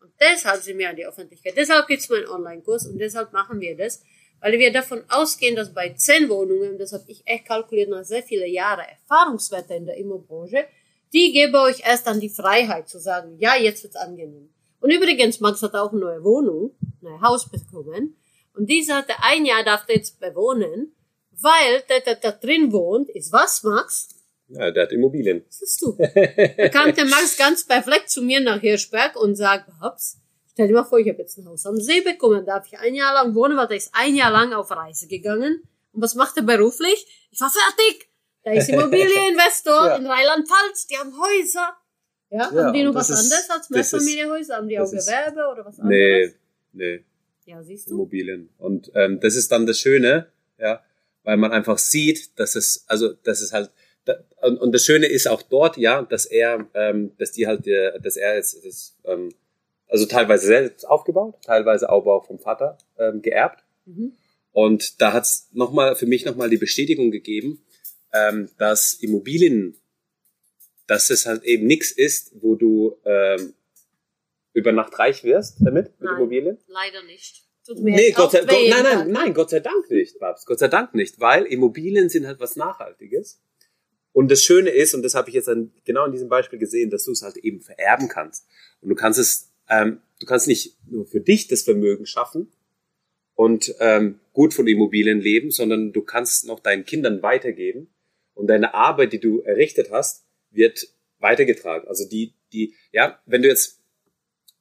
Und 0.00 0.12
deshalb 0.20 0.62
sind 0.62 0.78
wir 0.78 0.90
an 0.90 0.96
die 0.96 1.06
Öffentlichkeit. 1.06 1.54
Deshalb 1.56 1.86
gibt's 1.88 2.08
meinen 2.08 2.28
Online-Kurs 2.28 2.86
und 2.86 2.98
deshalb 2.98 3.32
machen 3.32 3.60
wir 3.60 3.76
das, 3.76 4.02
weil 4.40 4.52
wir 4.58 4.72
davon 4.72 5.02
ausgehen, 5.08 5.56
dass 5.56 5.72
bei 5.72 5.90
zehn 5.94 6.28
Wohnungen, 6.28 6.78
das 6.78 6.92
habe 6.92 7.04
ich 7.08 7.22
echt 7.26 7.46
kalkuliert 7.46 7.88
nach 7.88 8.04
sehr 8.04 8.22
vielen 8.22 8.50
Jahren 8.52 8.84
Erfahrungswerte 8.84 9.74
in 9.74 9.86
der 9.86 9.96
Immobranche, 9.96 10.66
die 11.12 11.32
geben 11.32 11.54
euch 11.56 11.80
erst 11.86 12.06
dann 12.06 12.20
die 12.20 12.28
Freiheit 12.28 12.88
zu 12.88 12.98
sagen, 12.98 13.36
ja, 13.38 13.56
jetzt 13.56 13.82
wird's 13.82 13.96
angenehm. 13.96 14.50
Und 14.80 14.90
übrigens, 14.90 15.40
Max 15.40 15.62
hat 15.62 15.74
auch 15.74 15.90
eine 15.92 16.00
neue 16.00 16.22
Wohnung, 16.22 16.72
ein 16.82 16.92
neues 17.00 17.20
Haus 17.22 17.50
bekommen. 17.50 18.16
Und 18.54 18.66
die 18.70 18.82
sagte, 18.82 19.14
ein 19.22 19.44
Jahr 19.46 19.64
darf 19.64 19.86
der 19.86 19.96
jetzt 19.96 20.20
bewohnen, 20.20 20.92
weil 21.40 21.82
der, 21.88 22.00
der 22.00 22.14
da 22.16 22.30
drin 22.32 22.72
wohnt, 22.72 23.08
ist 23.10 23.32
was, 23.32 23.62
Max? 23.62 24.08
ja, 24.48 24.70
der 24.70 24.84
hat 24.84 24.92
Immobilien. 24.92 25.44
Ist 25.48 25.82
du? 25.82 25.96
Da 25.98 26.68
kam 26.68 26.94
der 26.94 27.04
Max 27.06 27.36
ganz 27.36 27.66
perplex 27.66 28.12
zu 28.12 28.22
mir 28.22 28.40
nach 28.40 28.60
Hirschberg 28.60 29.16
und 29.16 29.34
sagt, 29.34 29.68
Babs, 29.80 30.18
stell 30.52 30.68
dir 30.68 30.74
mal 30.74 30.84
vor, 30.84 30.98
ich 30.98 31.08
habe 31.08 31.18
jetzt 31.18 31.36
ein 31.38 31.48
Haus 31.48 31.66
am 31.66 31.80
See 31.80 32.00
bekommen, 32.00 32.44
darf 32.46 32.66
ich 32.66 32.78
ein 32.78 32.94
Jahr 32.94 33.12
lang 33.14 33.34
wohnen, 33.34 33.56
weil 33.56 33.66
der 33.66 33.76
ist 33.78 33.90
ein 33.92 34.14
Jahr 34.14 34.30
lang 34.30 34.52
auf 34.52 34.70
Reise 34.70 35.08
gegangen. 35.08 35.62
Und 35.92 36.02
was 36.02 36.14
macht 36.14 36.36
er 36.36 36.42
beruflich? 36.44 37.28
Ich 37.30 37.40
war 37.40 37.50
fertig. 37.50 38.08
Der 38.44 38.54
ist 38.54 38.68
Immobilieninvestor 38.68 39.86
Ja. 39.88 39.96
in 39.96 40.06
Rheinland-Pfalz, 40.06 40.86
die 40.86 40.96
haben 40.96 41.12
Häuser. 41.18 41.76
Ja, 42.30 42.50
Ja, 42.54 42.64
haben 42.66 42.72
die 42.72 42.84
noch 42.84 42.94
was 42.94 43.10
ist- 43.10 43.18
anderes 43.24 43.50
als 43.50 43.70
Mehrfamilienhäuser? 43.70 44.56
Haben 44.56 44.68
die 44.68 44.78
auch 44.78 44.92
ist- 44.92 45.06
Gewerbe 45.06 45.48
oder 45.52 45.64
was 45.64 45.78
Nee, 45.78 46.14
anderes? 46.24 46.34
nee, 46.72 47.04
Ja, 47.46 47.62
siehst 47.64 47.88
du? 47.88 47.94
Immobilien. 47.94 48.48
Und 48.58 48.90
ähm, 48.94 49.18
das 49.20 49.34
ist 49.34 49.50
dann 49.50 49.66
das 49.66 49.78
Schöne, 49.80 50.28
ja, 50.58 50.82
weil 51.26 51.36
man 51.38 51.50
einfach 51.50 51.76
sieht, 51.76 52.38
dass 52.38 52.54
es, 52.54 52.84
also, 52.86 53.12
dass 53.12 53.40
es 53.40 53.52
halt, 53.52 53.70
und, 54.42 54.58
und 54.58 54.72
das 54.72 54.84
Schöne 54.84 55.06
ist 55.06 55.26
auch 55.26 55.42
dort, 55.42 55.76
ja, 55.76 56.02
dass 56.02 56.24
er, 56.24 56.68
ähm, 56.72 57.16
dass 57.18 57.32
die 57.32 57.48
halt, 57.48 57.66
äh, 57.66 57.98
dass 58.00 58.16
er 58.16 58.36
jetzt, 58.36 58.64
das, 58.64 58.96
ähm, 59.04 59.34
also 59.88 60.06
teilweise 60.06 60.46
selbst 60.46 60.86
aufgebaut, 60.88 61.34
teilweise 61.44 61.90
aber 61.90 62.14
auch 62.14 62.26
vom 62.26 62.38
Vater 62.38 62.78
ähm, 62.96 63.22
geerbt. 63.22 63.64
Mhm. 63.86 64.12
Und 64.52 65.02
da 65.02 65.12
hat's 65.12 65.48
noch 65.52 65.70
nochmal 65.70 65.96
für 65.96 66.06
mich 66.06 66.24
nochmal 66.24 66.48
die 66.48 66.58
Bestätigung 66.58 67.10
gegeben, 67.10 67.60
ähm, 68.12 68.48
dass 68.56 68.94
Immobilien, 68.94 69.74
dass 70.86 71.10
es 71.10 71.26
halt 71.26 71.42
eben 71.42 71.66
nichts 71.66 71.90
ist, 71.90 72.30
wo 72.40 72.54
du 72.54 72.98
ähm, 73.04 73.52
über 74.52 74.70
Nacht 74.70 74.96
reich 74.96 75.24
wirst 75.24 75.56
damit, 75.58 75.86
mit 75.98 76.02
Nein. 76.02 76.16
Immobilien. 76.18 76.58
Leider 76.68 77.02
nicht. 77.02 77.45
Tut 77.66 77.80
mir 77.80 77.96
Nee, 77.96 78.12
Gott 78.12 78.30
sei, 78.30 78.40
Gott, 78.40 78.50
nein, 78.50 78.82
nein, 78.82 79.10
nein, 79.10 79.34
Gott 79.34 79.50
sei 79.50 79.60
Dank 79.60 79.90
nicht, 79.90 80.18
Babs. 80.20 80.46
Gott 80.46 80.58
sei 80.58 80.68
Dank 80.68 80.94
nicht, 80.94 81.18
weil 81.20 81.44
Immobilien 81.44 82.08
sind 82.08 82.26
halt 82.26 82.38
was 82.38 82.56
Nachhaltiges. 82.56 83.40
Und 84.12 84.30
das 84.30 84.42
Schöne 84.42 84.70
ist, 84.70 84.94
und 84.94 85.02
das 85.02 85.14
habe 85.14 85.28
ich 85.28 85.34
jetzt 85.34 85.48
an, 85.48 85.72
genau 85.84 86.06
in 86.06 86.12
diesem 86.12 86.28
Beispiel 86.28 86.58
gesehen, 86.58 86.90
dass 86.90 87.04
du 87.04 87.12
es 87.12 87.22
halt 87.22 87.36
eben 87.38 87.60
vererben 87.60 88.08
kannst. 88.08 88.46
Und 88.80 88.88
du 88.88 88.94
kannst 88.94 89.18
es, 89.18 89.50
ähm, 89.68 90.00
du 90.20 90.26
kannst 90.26 90.46
nicht 90.48 90.76
nur 90.88 91.06
für 91.06 91.20
dich 91.20 91.48
das 91.48 91.62
Vermögen 91.62 92.06
schaffen 92.06 92.50
und 93.34 93.74
ähm, 93.80 94.20
gut 94.32 94.54
von 94.54 94.68
Immobilien 94.68 95.20
leben, 95.20 95.50
sondern 95.50 95.92
du 95.92 96.02
kannst 96.02 96.46
noch 96.46 96.60
deinen 96.60 96.84
Kindern 96.84 97.22
weitergeben. 97.22 97.88
Und 98.34 98.46
deine 98.48 98.74
Arbeit, 98.74 99.12
die 99.12 99.20
du 99.20 99.40
errichtet 99.40 99.90
hast, 99.90 100.24
wird 100.50 100.88
weitergetragen. 101.18 101.88
Also 101.88 102.08
die, 102.08 102.32
die, 102.52 102.74
ja, 102.92 103.20
wenn 103.26 103.42
du 103.42 103.48
jetzt 103.48 103.80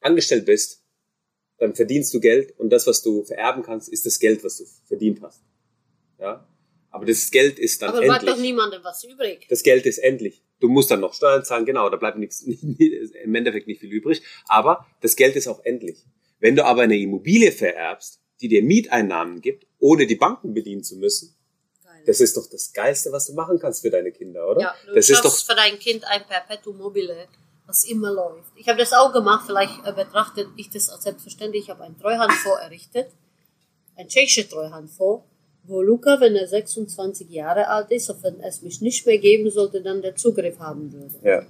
angestellt 0.02 0.46
bist, 0.46 0.85
dann 1.58 1.76
verdienst 1.76 2.14
du 2.14 2.20
Geld 2.20 2.58
und 2.60 2.70
das, 2.70 2.88
was 2.88 3.02
du 3.02 3.24
vererben 3.24 3.64
kannst, 3.64 3.90
ist 3.90 4.06
das 4.06 4.20
Geld, 4.20 4.44
was 4.44 4.58
du 4.58 4.66
verdient 4.88 5.22
hast. 5.22 5.42
Ja? 6.20 6.48
Aber 6.92 7.06
das 7.06 7.30
Geld 7.30 7.60
ist 7.60 7.82
dann 7.82 7.90
Aber 7.90 8.00
bleibt 8.02 8.22
endlich. 8.22 8.36
doch 8.36 8.42
niemandem 8.42 8.84
was 8.84 9.04
übrig. 9.04 9.46
Das 9.50 9.64
Geld 9.64 9.86
ist 9.86 9.98
endlich. 9.98 10.42
Du 10.62 10.70
musst 10.70 10.90
dann 10.92 11.02
noch 11.02 11.14
Steuern 11.14 11.44
zahlen, 11.44 11.66
genau, 11.66 11.90
da 11.90 11.98
bleibt 11.98 12.18
nichts, 12.18 12.42
im 12.44 13.36
Endeffekt 13.36 13.68
nicht 13.68 13.82
viel 13.82 13.92
übrig. 13.92 14.22
Aber 14.48 14.86
das 15.02 15.16
Geld 15.16 15.36
ist 15.36 15.48
auch 15.48 15.64
endlich. 15.66 16.06
Wenn 16.40 16.56
du 16.56 16.66
aber 16.66 16.84
eine 16.84 16.98
Immobilie 16.98 17.52
vererbst, 17.52 18.22
die 18.42 18.48
dir 18.48 18.64
Mieteinnahmen 18.64 19.42
gibt, 19.42 19.68
ohne 19.80 20.08
die 20.08 20.16
Banken 20.16 20.54
bedienen 20.54 20.84
zu 20.84 20.98
müssen, 20.98 21.36
Geil. 21.84 22.04
das 22.06 22.22
ist 22.22 22.38
doch 22.38 22.50
das 22.50 22.72
Geilste, 22.72 23.12
was 23.12 23.28
du 23.28 23.34
machen 23.34 23.60
kannst 23.60 23.82
für 23.82 23.90
deine 23.90 24.12
Kinder, 24.12 24.50
oder? 24.50 24.62
Ja, 24.62 24.76
du 24.86 24.94
das 24.94 25.10
ist 25.10 25.18
schaffst 25.18 25.50
doch, 25.50 25.54
für 25.54 25.56
dein 25.56 25.78
Kind 25.80 26.06
ein 26.06 26.26
Perpetuum 26.26 26.78
mobile, 26.78 27.28
was 27.68 27.84
immer 27.86 28.12
läuft. 28.12 28.52
Ich 28.56 28.68
habe 28.68 28.78
das 28.78 28.94
auch 28.94 29.12
gemacht, 29.14 29.46
vielleicht 29.46 29.86
äh, 29.86 29.92
betrachtet 29.94 30.48
ich 30.56 30.70
das 30.70 30.90
als 30.90 31.04
selbstverständlich. 31.04 31.64
Ich 31.64 31.70
habe 31.70 31.84
einen 31.84 31.98
Treuhandfonds 32.00 32.62
errichtet, 32.62 33.08
ein 33.96 34.08
tschechischer 34.08 34.48
Treuhandfonds, 34.48 35.24
wo 35.64 35.82
Luca, 35.82 36.20
wenn 36.20 36.36
er 36.36 36.48
26 36.48 37.30
Jahre 37.30 37.68
alt 37.68 37.90
ist, 37.92 38.10
und 38.10 38.22
wenn 38.24 38.40
es 38.42 38.62
mich 38.62 38.82
nicht 38.82 39.06
mehr 39.06 39.18
geben 39.18 39.50
sollte, 39.50 39.82
dann 39.82 40.02
der 40.02 40.16
Zugriff 40.16 40.60
haben 40.60 40.92
würde. 40.94 41.16
ja, 41.24 41.42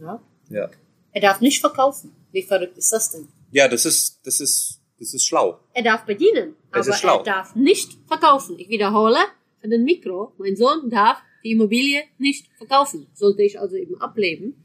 Ja? 0.00 0.20
ja. 0.48 0.70
Er 1.12 1.20
darf 1.20 1.40
nicht 1.40 1.60
verkaufen. 1.60 2.12
Wie 2.32 2.42
verrückt 2.42 2.76
ist 2.76 2.92
das 2.92 3.12
denn? 3.12 3.28
Ja, 3.52 3.68
das 3.68 3.84
ist, 3.86 4.18
das 4.24 4.40
ist, 4.40 4.80
das 4.98 5.14
ist 5.14 5.24
schlau. 5.24 5.60
Er 5.72 5.84
darf 5.84 6.04
bedienen, 6.04 6.56
Es 6.72 6.88
aber 6.88 7.18
er 7.18 7.22
darf 7.22 7.54
nicht 7.54 7.92
verkaufen. 8.08 8.58
Ich 8.58 8.68
wiederhole 8.68 9.18
für 9.60 9.68
den 9.68 9.84
Mikro, 9.84 10.32
mein 10.38 10.56
Sohn 10.56 10.90
darf 10.90 11.18
die 11.44 11.52
Immobilie 11.52 12.02
nicht 12.18 12.48
verkaufen. 12.58 13.06
Sollte 13.14 13.42
ich 13.42 13.60
also 13.60 13.76
eben 13.76 14.00
ableben, 14.00 14.63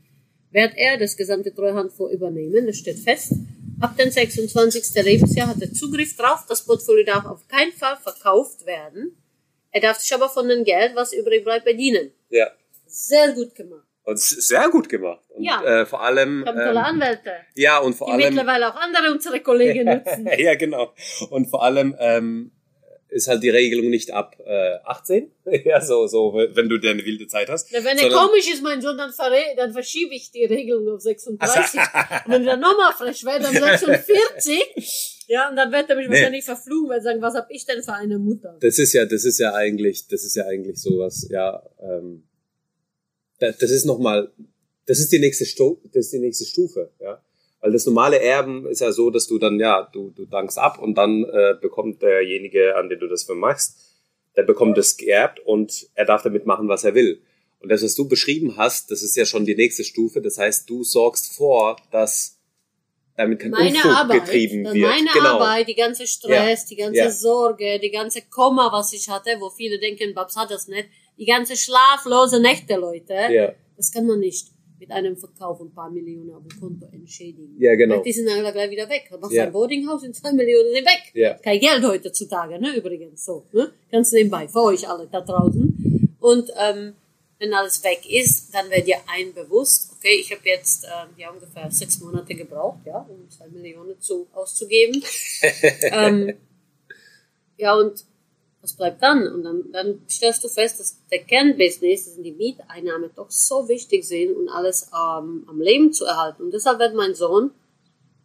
wird 0.52 0.74
er 0.76 0.98
das 0.98 1.16
gesamte 1.18 1.54
Treuhandfonds 1.54 2.14
übernehmen, 2.14 2.66
das 2.68 2.78
steht 2.78 3.00
fest. 3.00 3.34
Ab 3.80 3.96
dem 3.98 4.10
26. 4.12 5.04
Lebensjahr 5.04 5.48
hat 5.48 5.62
er 5.62 5.72
Zugriff 5.72 6.16
drauf, 6.18 6.46
das 6.50 6.66
Portfolio 6.66 7.06
darf 7.06 7.26
auf 7.26 7.48
keinen 7.48 7.72
Fall 7.72 7.98
verkauft 7.98 8.66
werden. 8.66 9.16
Er 9.72 9.82
darf 9.82 10.00
sich 10.00 10.14
aber 10.14 10.28
von 10.30 10.48
dem 10.50 10.64
Geld, 10.64 10.96
was 10.96 11.14
übrig 11.14 11.44
bleibt, 11.44 11.66
bedienen. 11.66 12.12
Ja. 12.30 12.48
Sehr 12.88 13.32
gut 13.34 13.54
gemacht. 13.56 13.86
Und 14.04 14.20
sehr 14.20 14.68
gut 14.70 14.90
gemacht. 14.90 15.24
Und, 15.30 15.44
Ja. 15.44 15.64
äh, 15.64 15.86
vor 15.86 16.02
allem, 16.02 16.42
Ich 16.42 16.48
habe 16.48 16.58
tolle 16.58 16.72
ähm, 16.72 16.78
Anwälte, 16.86 17.32
ja, 17.56 17.78
und 17.78 17.94
vor 17.94 18.08
die 18.08 18.14
allem, 18.24 18.34
mittlerweile 18.34 18.70
auch 18.74 18.76
andere 18.76 19.12
unsere 19.12 19.40
Kollegen 19.42 19.86
nutzen. 20.04 20.28
ja, 20.38 20.56
genau. 20.56 20.94
Und 21.30 21.46
vor 21.48 21.64
allem 21.64 21.96
ähm, 22.00 22.52
ist 23.10 23.28
halt 23.28 23.44
die 23.44 23.50
Regelung 23.50 23.90
nicht 23.90 24.12
ab 24.12 24.36
äh, 24.46 24.76
18. 24.86 25.32
ja, 25.66 25.82
so, 25.82 26.08
so, 26.08 26.34
wenn 26.34 26.70
du 26.70 26.78
dir 26.78 26.92
eine 26.92 27.04
wilde 27.04 27.28
Zeit 27.28 27.50
hast. 27.50 27.70
Na, 27.72 27.84
wenn 27.84 27.98
er 27.98 28.10
komisch 28.10 28.52
ist, 28.52 28.62
mein 28.62 28.82
Sohn, 28.82 28.98
dann, 28.98 29.12
dann 29.58 29.74
verschiebe 29.74 30.14
ich 30.14 30.32
die 30.32 30.46
Regelung 30.46 30.88
auf 30.96 31.02
36. 31.02 31.80
und 32.26 32.32
wenn 32.32 32.48
er 32.48 32.58
nochmal 32.58 32.94
frisch 32.94 33.24
wird, 33.24 33.44
dann 33.44 33.54
46. 33.54 35.26
Ja, 35.28 35.50
und 35.50 35.56
dann 35.56 35.72
wird 35.72 35.90
er 35.90 35.96
mich 35.96 36.08
Nee. 36.08 36.16
wahrscheinlich 36.16 36.46
verfluchen, 36.46 36.90
weil 36.90 37.02
sagen, 37.02 37.22
was 37.22 37.36
hab 37.36 37.50
ich 37.52 37.66
denn 37.66 37.84
für 37.84 37.94
eine 37.94 38.18
Mutter? 38.18 38.58
Das 38.62 38.80
ist 38.80 38.94
ja, 38.94 39.06
das 39.06 39.26
ist 39.26 39.40
ja 39.40 39.54
eigentlich, 39.54 40.08
das 40.08 40.24
ist 40.24 40.36
ja 40.36 40.46
eigentlich 40.46 40.78
sowas, 40.78 41.28
ja, 41.30 41.62
ähm, 41.82 42.24
das, 43.40 43.58
das 43.58 43.72
ist 43.72 43.86
nochmal, 43.86 44.32
das 44.86 45.00
ist 45.00 45.12
die 45.12 45.20
nächste 45.20 45.46
Stu 45.46 45.78
das 45.94 46.06
ist 46.06 46.14
die 46.14 46.20
nächste 46.20 46.46
Stufe, 46.46 46.92
ja. 47.00 47.24
Weil 47.62 47.74
das 47.74 47.86
normale 47.86 48.20
Erben 48.22 48.66
ist 48.68 48.80
ja 48.82 48.92
so, 48.92 49.10
dass 49.10 49.28
du 49.28 49.38
dann, 49.38 49.60
ja, 49.60 49.90
du, 49.92 50.12
du 50.16 50.26
dankst 50.26 50.58
ab 50.58 50.80
und 50.80 50.96
dann 50.98 51.26
äh, 51.26 51.56
bekommt 51.62 52.02
derjenige, 52.02 52.76
an 52.78 52.90
den 52.90 53.00
du 53.00 53.08
das 53.08 53.24
vermachst, 53.24 53.78
der 54.38 54.44
bekommt 54.44 54.78
das 54.78 54.96
geerbt 54.96 55.40
und 55.42 55.88
er 55.96 56.06
darf 56.06 56.24
damit 56.24 56.46
machen, 56.46 56.70
was 56.70 56.84
er 56.86 56.96
will. 56.96 57.22
Und 57.60 57.70
das, 57.70 57.84
was 57.84 57.96
du 57.96 58.08
beschrieben 58.08 58.56
hast, 58.56 58.90
das 58.92 59.04
ist 59.04 59.18
ja 59.18 59.26
schon 59.26 59.44
die 59.46 59.56
nächste 59.56 59.84
Stufe. 59.84 60.22
Das 60.22 60.38
heißt, 60.38 60.70
du 60.70 60.86
sorgst 60.86 61.36
vor, 61.36 61.76
dass 61.92 62.38
damit 63.18 63.40
kein 63.42 63.52
meine 63.52 63.76
Unfug 63.76 63.92
Arbeit, 63.92 64.26
getrieben 64.26 64.64
dann 64.64 64.74
wird. 64.76 64.88
meine 64.88 65.10
genau. 65.12 65.40
Arbeit, 65.40 65.68
die 65.68 65.76
ganze 65.76 66.08
Stress, 66.08 66.62
Ja. 66.62 66.68
die 66.70 66.76
ganze 66.78 67.00
Ja. 67.00 67.12
Sorge, 67.12 67.80
die 67.80 67.92
ganze 67.92 68.22
Komma, 68.22 68.72
was 68.72 68.94
ich 68.94 69.10
hatte, 69.10 69.32
wo 69.40 69.50
viele 69.50 69.78
denken, 69.78 70.14
Babs 70.14 70.38
hat 70.38 70.52
das 70.52 70.70
nicht, 70.70 70.88
die 71.18 71.26
ganze 71.26 71.58
schlaflose 71.58 72.40
Nächte, 72.40 72.76
Leute, 72.78 73.14
Ja, 73.30 73.52
das 73.76 73.92
kann 73.92 74.06
man 74.08 74.22
nicht 74.22 74.48
mit 74.80 74.92
einem 74.92 75.18
Verkauf 75.18 75.60
ein 75.62 75.72
paar 75.74 75.90
Millionen 75.90 76.34
auf 76.34 76.44
dem 76.48 76.60
Konto 76.60 76.86
entschädigen. 76.92 77.56
ja, 77.60 77.76
genau. 77.76 77.98
Weil 77.98 78.04
Die 78.04 78.14
sind 78.14 78.30
alle 78.30 78.52
gleich 78.52 78.72
wieder 78.72 78.90
weg. 78.90 79.12
Machst 79.20 79.34
Ja. 79.34 79.44
ein 79.44 79.52
Boardinghaus 79.52 80.04
in 80.04 80.14
zwei 80.14 80.32
Millionen 80.32 80.74
sind 80.74 80.86
weg. 80.86 81.12
Ja. 81.14 81.34
Kein 81.36 81.60
Geld 81.60 81.84
heutzutage, 81.84 82.60
ne, 82.60 82.76
übrigens, 82.76 83.26
so, 83.26 83.44
ne? 83.52 83.72
Ganz 83.92 84.12
nebenbei, 84.12 84.48
für 84.48 84.62
euch 84.64 84.88
alle 84.88 85.08
da 85.08 85.22
draußen. 85.22 86.16
Und, 86.20 86.52
ähm, 86.58 86.94
wenn 87.40 87.54
alles 87.54 87.82
weg 87.86 88.02
ist, 88.10 88.54
dann 88.54 88.70
wird 88.70 88.86
dir 88.86 88.98
ein 89.08 89.34
bewusst, 89.34 89.94
okay, 89.98 90.20
ich 90.20 90.30
habe 90.32 90.42
jetzt 90.44 90.84
ähm, 90.84 91.10
ja 91.18 91.30
ungefähr 91.32 91.72
sechs 91.72 92.00
Monate 92.02 92.36
gebraucht, 92.36 92.80
ja, 92.86 93.08
um 93.10 93.30
zwei 93.30 93.48
Millionen 93.48 94.00
zu, 94.02 94.28
auszugeben. 94.34 95.02
ähm, 95.84 96.34
ja, 97.58 97.76
und 97.76 98.04
was 98.62 98.74
bleibt 98.74 99.02
dann? 99.02 99.28
Und 99.28 99.44
dann, 99.44 99.72
dann 99.72 100.02
stellst 100.10 100.44
du 100.44 100.50
fest, 100.50 100.80
dass 100.80 100.98
der 101.12 101.24
Kernbusiness, 101.24 102.06
das 102.06 102.16
sind 102.16 102.24
die 102.24 102.32
Mieteinnahmen, 102.32 103.10
doch 103.16 103.32
so 103.32 103.68
wichtig 103.70 104.06
sind, 104.06 104.36
um 104.36 104.50
alles 104.50 104.90
ähm, 104.94 105.46
am 105.48 105.62
Leben 105.62 105.94
zu 105.94 106.06
erhalten. 106.06 106.44
Und 106.44 106.54
deshalb 106.54 106.80
wird 106.80 106.94
mein 106.96 107.16
Sohn 107.16 107.52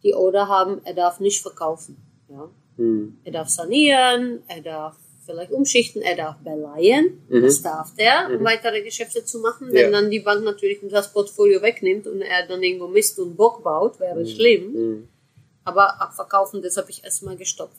die 0.03 0.13
Order 0.13 0.47
haben, 0.47 0.81
er 0.83 0.93
darf 0.93 1.19
nicht 1.19 1.41
verkaufen. 1.41 1.97
Ja. 2.29 2.49
Hm. 2.77 3.17
Er 3.23 3.31
darf 3.31 3.49
sanieren, 3.49 4.43
er 4.47 4.61
darf 4.61 4.95
vielleicht 5.25 5.51
umschichten, 5.51 6.03
er 6.03 6.15
darf 6.15 6.35
beleihen, 6.43 7.19
das 7.29 7.63
darf 7.63 7.95
der, 7.95 8.29
um 8.29 8.45
weitere 8.45 8.83
Geschäfte 8.83 9.25
zu 9.25 9.39
machen. 9.39 9.69
Wenn 9.71 9.91
Ja. 9.91 10.01
dann 10.01 10.11
die 10.11 10.19
Bank 10.19 10.43
natürlich 10.43 10.79
das 10.91 11.11
Portfolio 11.11 11.61
wegnimmt 11.63 12.05
und 12.05 12.21
er 12.21 12.45
dann 12.45 12.61
irgendwo 12.61 12.87
Mist 12.87 13.17
und 13.17 13.35
Bock 13.35 13.63
baut, 13.63 13.99
wäre 13.99 14.23
schlimm. 14.27 14.73
Hm. 14.73 15.07
Aber 15.63 15.99
abverkaufen, 15.99 16.61
das 16.61 16.77
habe 16.77 16.91
ich 16.91 17.03
erstmal 17.03 17.35
gestoppt. 17.35 17.75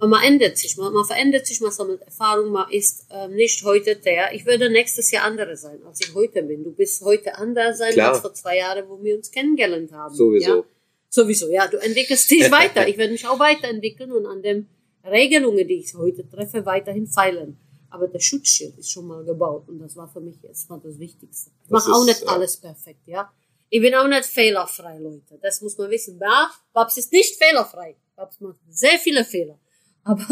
Man 0.00 0.22
ändert 0.22 0.56
sich, 0.56 0.76
man, 0.76 0.92
man 0.92 1.04
verändert 1.04 1.46
sich, 1.46 1.60
man 1.60 1.72
sammelt 1.72 2.02
Erfahrung, 2.02 2.52
man 2.52 2.70
ist 2.70 3.06
ähm, 3.10 3.34
nicht 3.34 3.64
heute 3.64 3.96
der. 3.96 4.32
Ich 4.32 4.46
werde 4.46 4.70
nächstes 4.70 5.10
Jahr 5.10 5.24
andere 5.24 5.56
sein, 5.56 5.82
als 5.84 6.00
ich 6.00 6.14
heute 6.14 6.42
bin. 6.44 6.62
Du 6.62 6.70
bist 6.70 7.02
heute 7.02 7.36
anders 7.36 7.78
sein 7.78 7.92
Klar. 7.94 8.10
als 8.10 8.20
vor 8.20 8.32
zwei 8.32 8.58
Jahren, 8.58 8.88
wo 8.88 9.02
wir 9.02 9.16
uns 9.16 9.30
kennengelernt 9.30 9.90
haben. 9.90 10.14
Sowieso. 10.14 10.56
Ja? 10.58 10.64
Sowieso, 11.08 11.48
ja. 11.50 11.66
Du 11.66 11.78
entwickelst 11.78 12.30
dich 12.30 12.48
weiter. 12.50 12.86
Ich 12.86 12.96
werde 12.96 13.12
mich 13.12 13.26
auch 13.26 13.40
weiterentwickeln 13.40 14.12
und 14.12 14.26
an 14.26 14.40
den 14.40 14.68
Regelungen, 15.04 15.66
die 15.66 15.80
ich 15.80 15.94
heute 15.94 16.28
treffe, 16.28 16.64
weiterhin 16.64 17.08
feilen. 17.08 17.58
Aber 17.90 18.06
der 18.06 18.20
Schutzschild 18.20 18.78
ist 18.78 18.90
schon 18.90 19.06
mal 19.06 19.24
gebaut 19.24 19.68
und 19.68 19.80
das 19.80 19.96
war 19.96 20.08
für 20.08 20.20
mich 20.20 20.36
erstmal 20.44 20.78
das 20.80 20.98
Wichtigste. 20.98 21.50
Ich 21.64 21.70
mache 21.70 21.90
auch 21.90 22.04
nicht 22.04 22.22
ja. 22.22 22.28
alles 22.28 22.56
perfekt, 22.56 23.00
ja. 23.06 23.32
Ich 23.70 23.80
bin 23.80 23.94
auch 23.94 24.06
nicht 24.06 24.24
fehlerfrei, 24.24 24.98
Leute. 24.98 25.38
Das 25.42 25.60
muss 25.60 25.76
man 25.76 25.90
wissen. 25.90 26.18
Ja, 26.20 26.50
Babs 26.72 26.96
ist 26.96 27.12
nicht 27.12 27.42
fehlerfrei. 27.42 27.96
Babs 28.16 28.40
macht 28.40 28.58
sehr 28.68 28.98
viele 28.98 29.24
Fehler. 29.24 29.58
Aber 30.04 30.24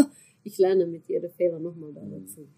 ich 0.44 0.58
lerne 0.58 0.86
mit 0.86 1.06
jedem 1.08 1.30
Fehler 1.32 1.58
nochmal 1.58 1.92
da 1.94 2.00
dazu. 2.00 2.48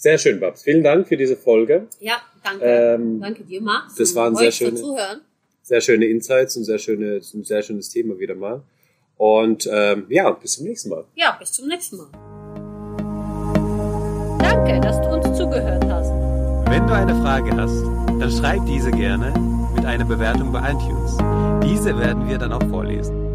Sehr 0.00 0.16
schön, 0.16 0.38
Babs. 0.38 0.62
Vielen 0.62 0.84
Dank 0.84 1.08
für 1.08 1.16
diese 1.16 1.34
Folge. 1.36 1.88
Ja, 1.98 2.18
danke. 2.44 2.64
Ähm, 2.64 3.20
danke 3.20 3.42
dir, 3.42 3.60
Max. 3.60 3.96
das 3.96 4.14
waren 4.14 4.32
euch 4.36 4.38
sehr 4.38 4.52
fürs 4.52 4.58
schöne- 4.58 4.80
Zuhören. 4.80 5.20
Sehr 5.62 5.80
schöne 5.80 6.06
Insights 6.06 6.56
und 6.56 6.62
sehr, 6.64 6.78
schöne, 6.78 7.16
ein 7.16 7.44
sehr 7.44 7.62
schönes 7.62 7.88
Thema 7.90 8.16
wieder 8.16 8.36
mal. 8.36 8.62
Und 9.16 9.68
ähm, 9.72 10.06
ja, 10.08 10.30
bis 10.30 10.52
zum 10.52 10.66
nächsten 10.66 10.90
Mal. 10.90 11.04
Ja, 11.16 11.36
bis 11.40 11.50
zum 11.50 11.66
nächsten 11.66 11.96
Mal. 11.96 12.06
Danke, 14.38 14.80
dass 14.80 15.00
du 15.00 15.08
uns 15.16 15.36
zugehört 15.36 15.84
hast. 15.86 16.10
Wenn 16.70 16.86
du 16.86 16.92
eine 16.94 17.14
Frage 17.20 17.50
hast, 17.56 17.82
dann 18.20 18.30
schreib 18.30 18.64
diese 18.66 18.92
gerne 18.92 19.34
mit 19.74 19.84
einer 19.84 20.04
Bewertung 20.04 20.52
bei 20.52 20.60
iTunes. 20.70 21.16
Diese 21.64 21.98
werden 21.98 22.28
wir 22.28 22.38
dann 22.38 22.52
auch 22.52 22.62
vorlesen. 22.70 23.16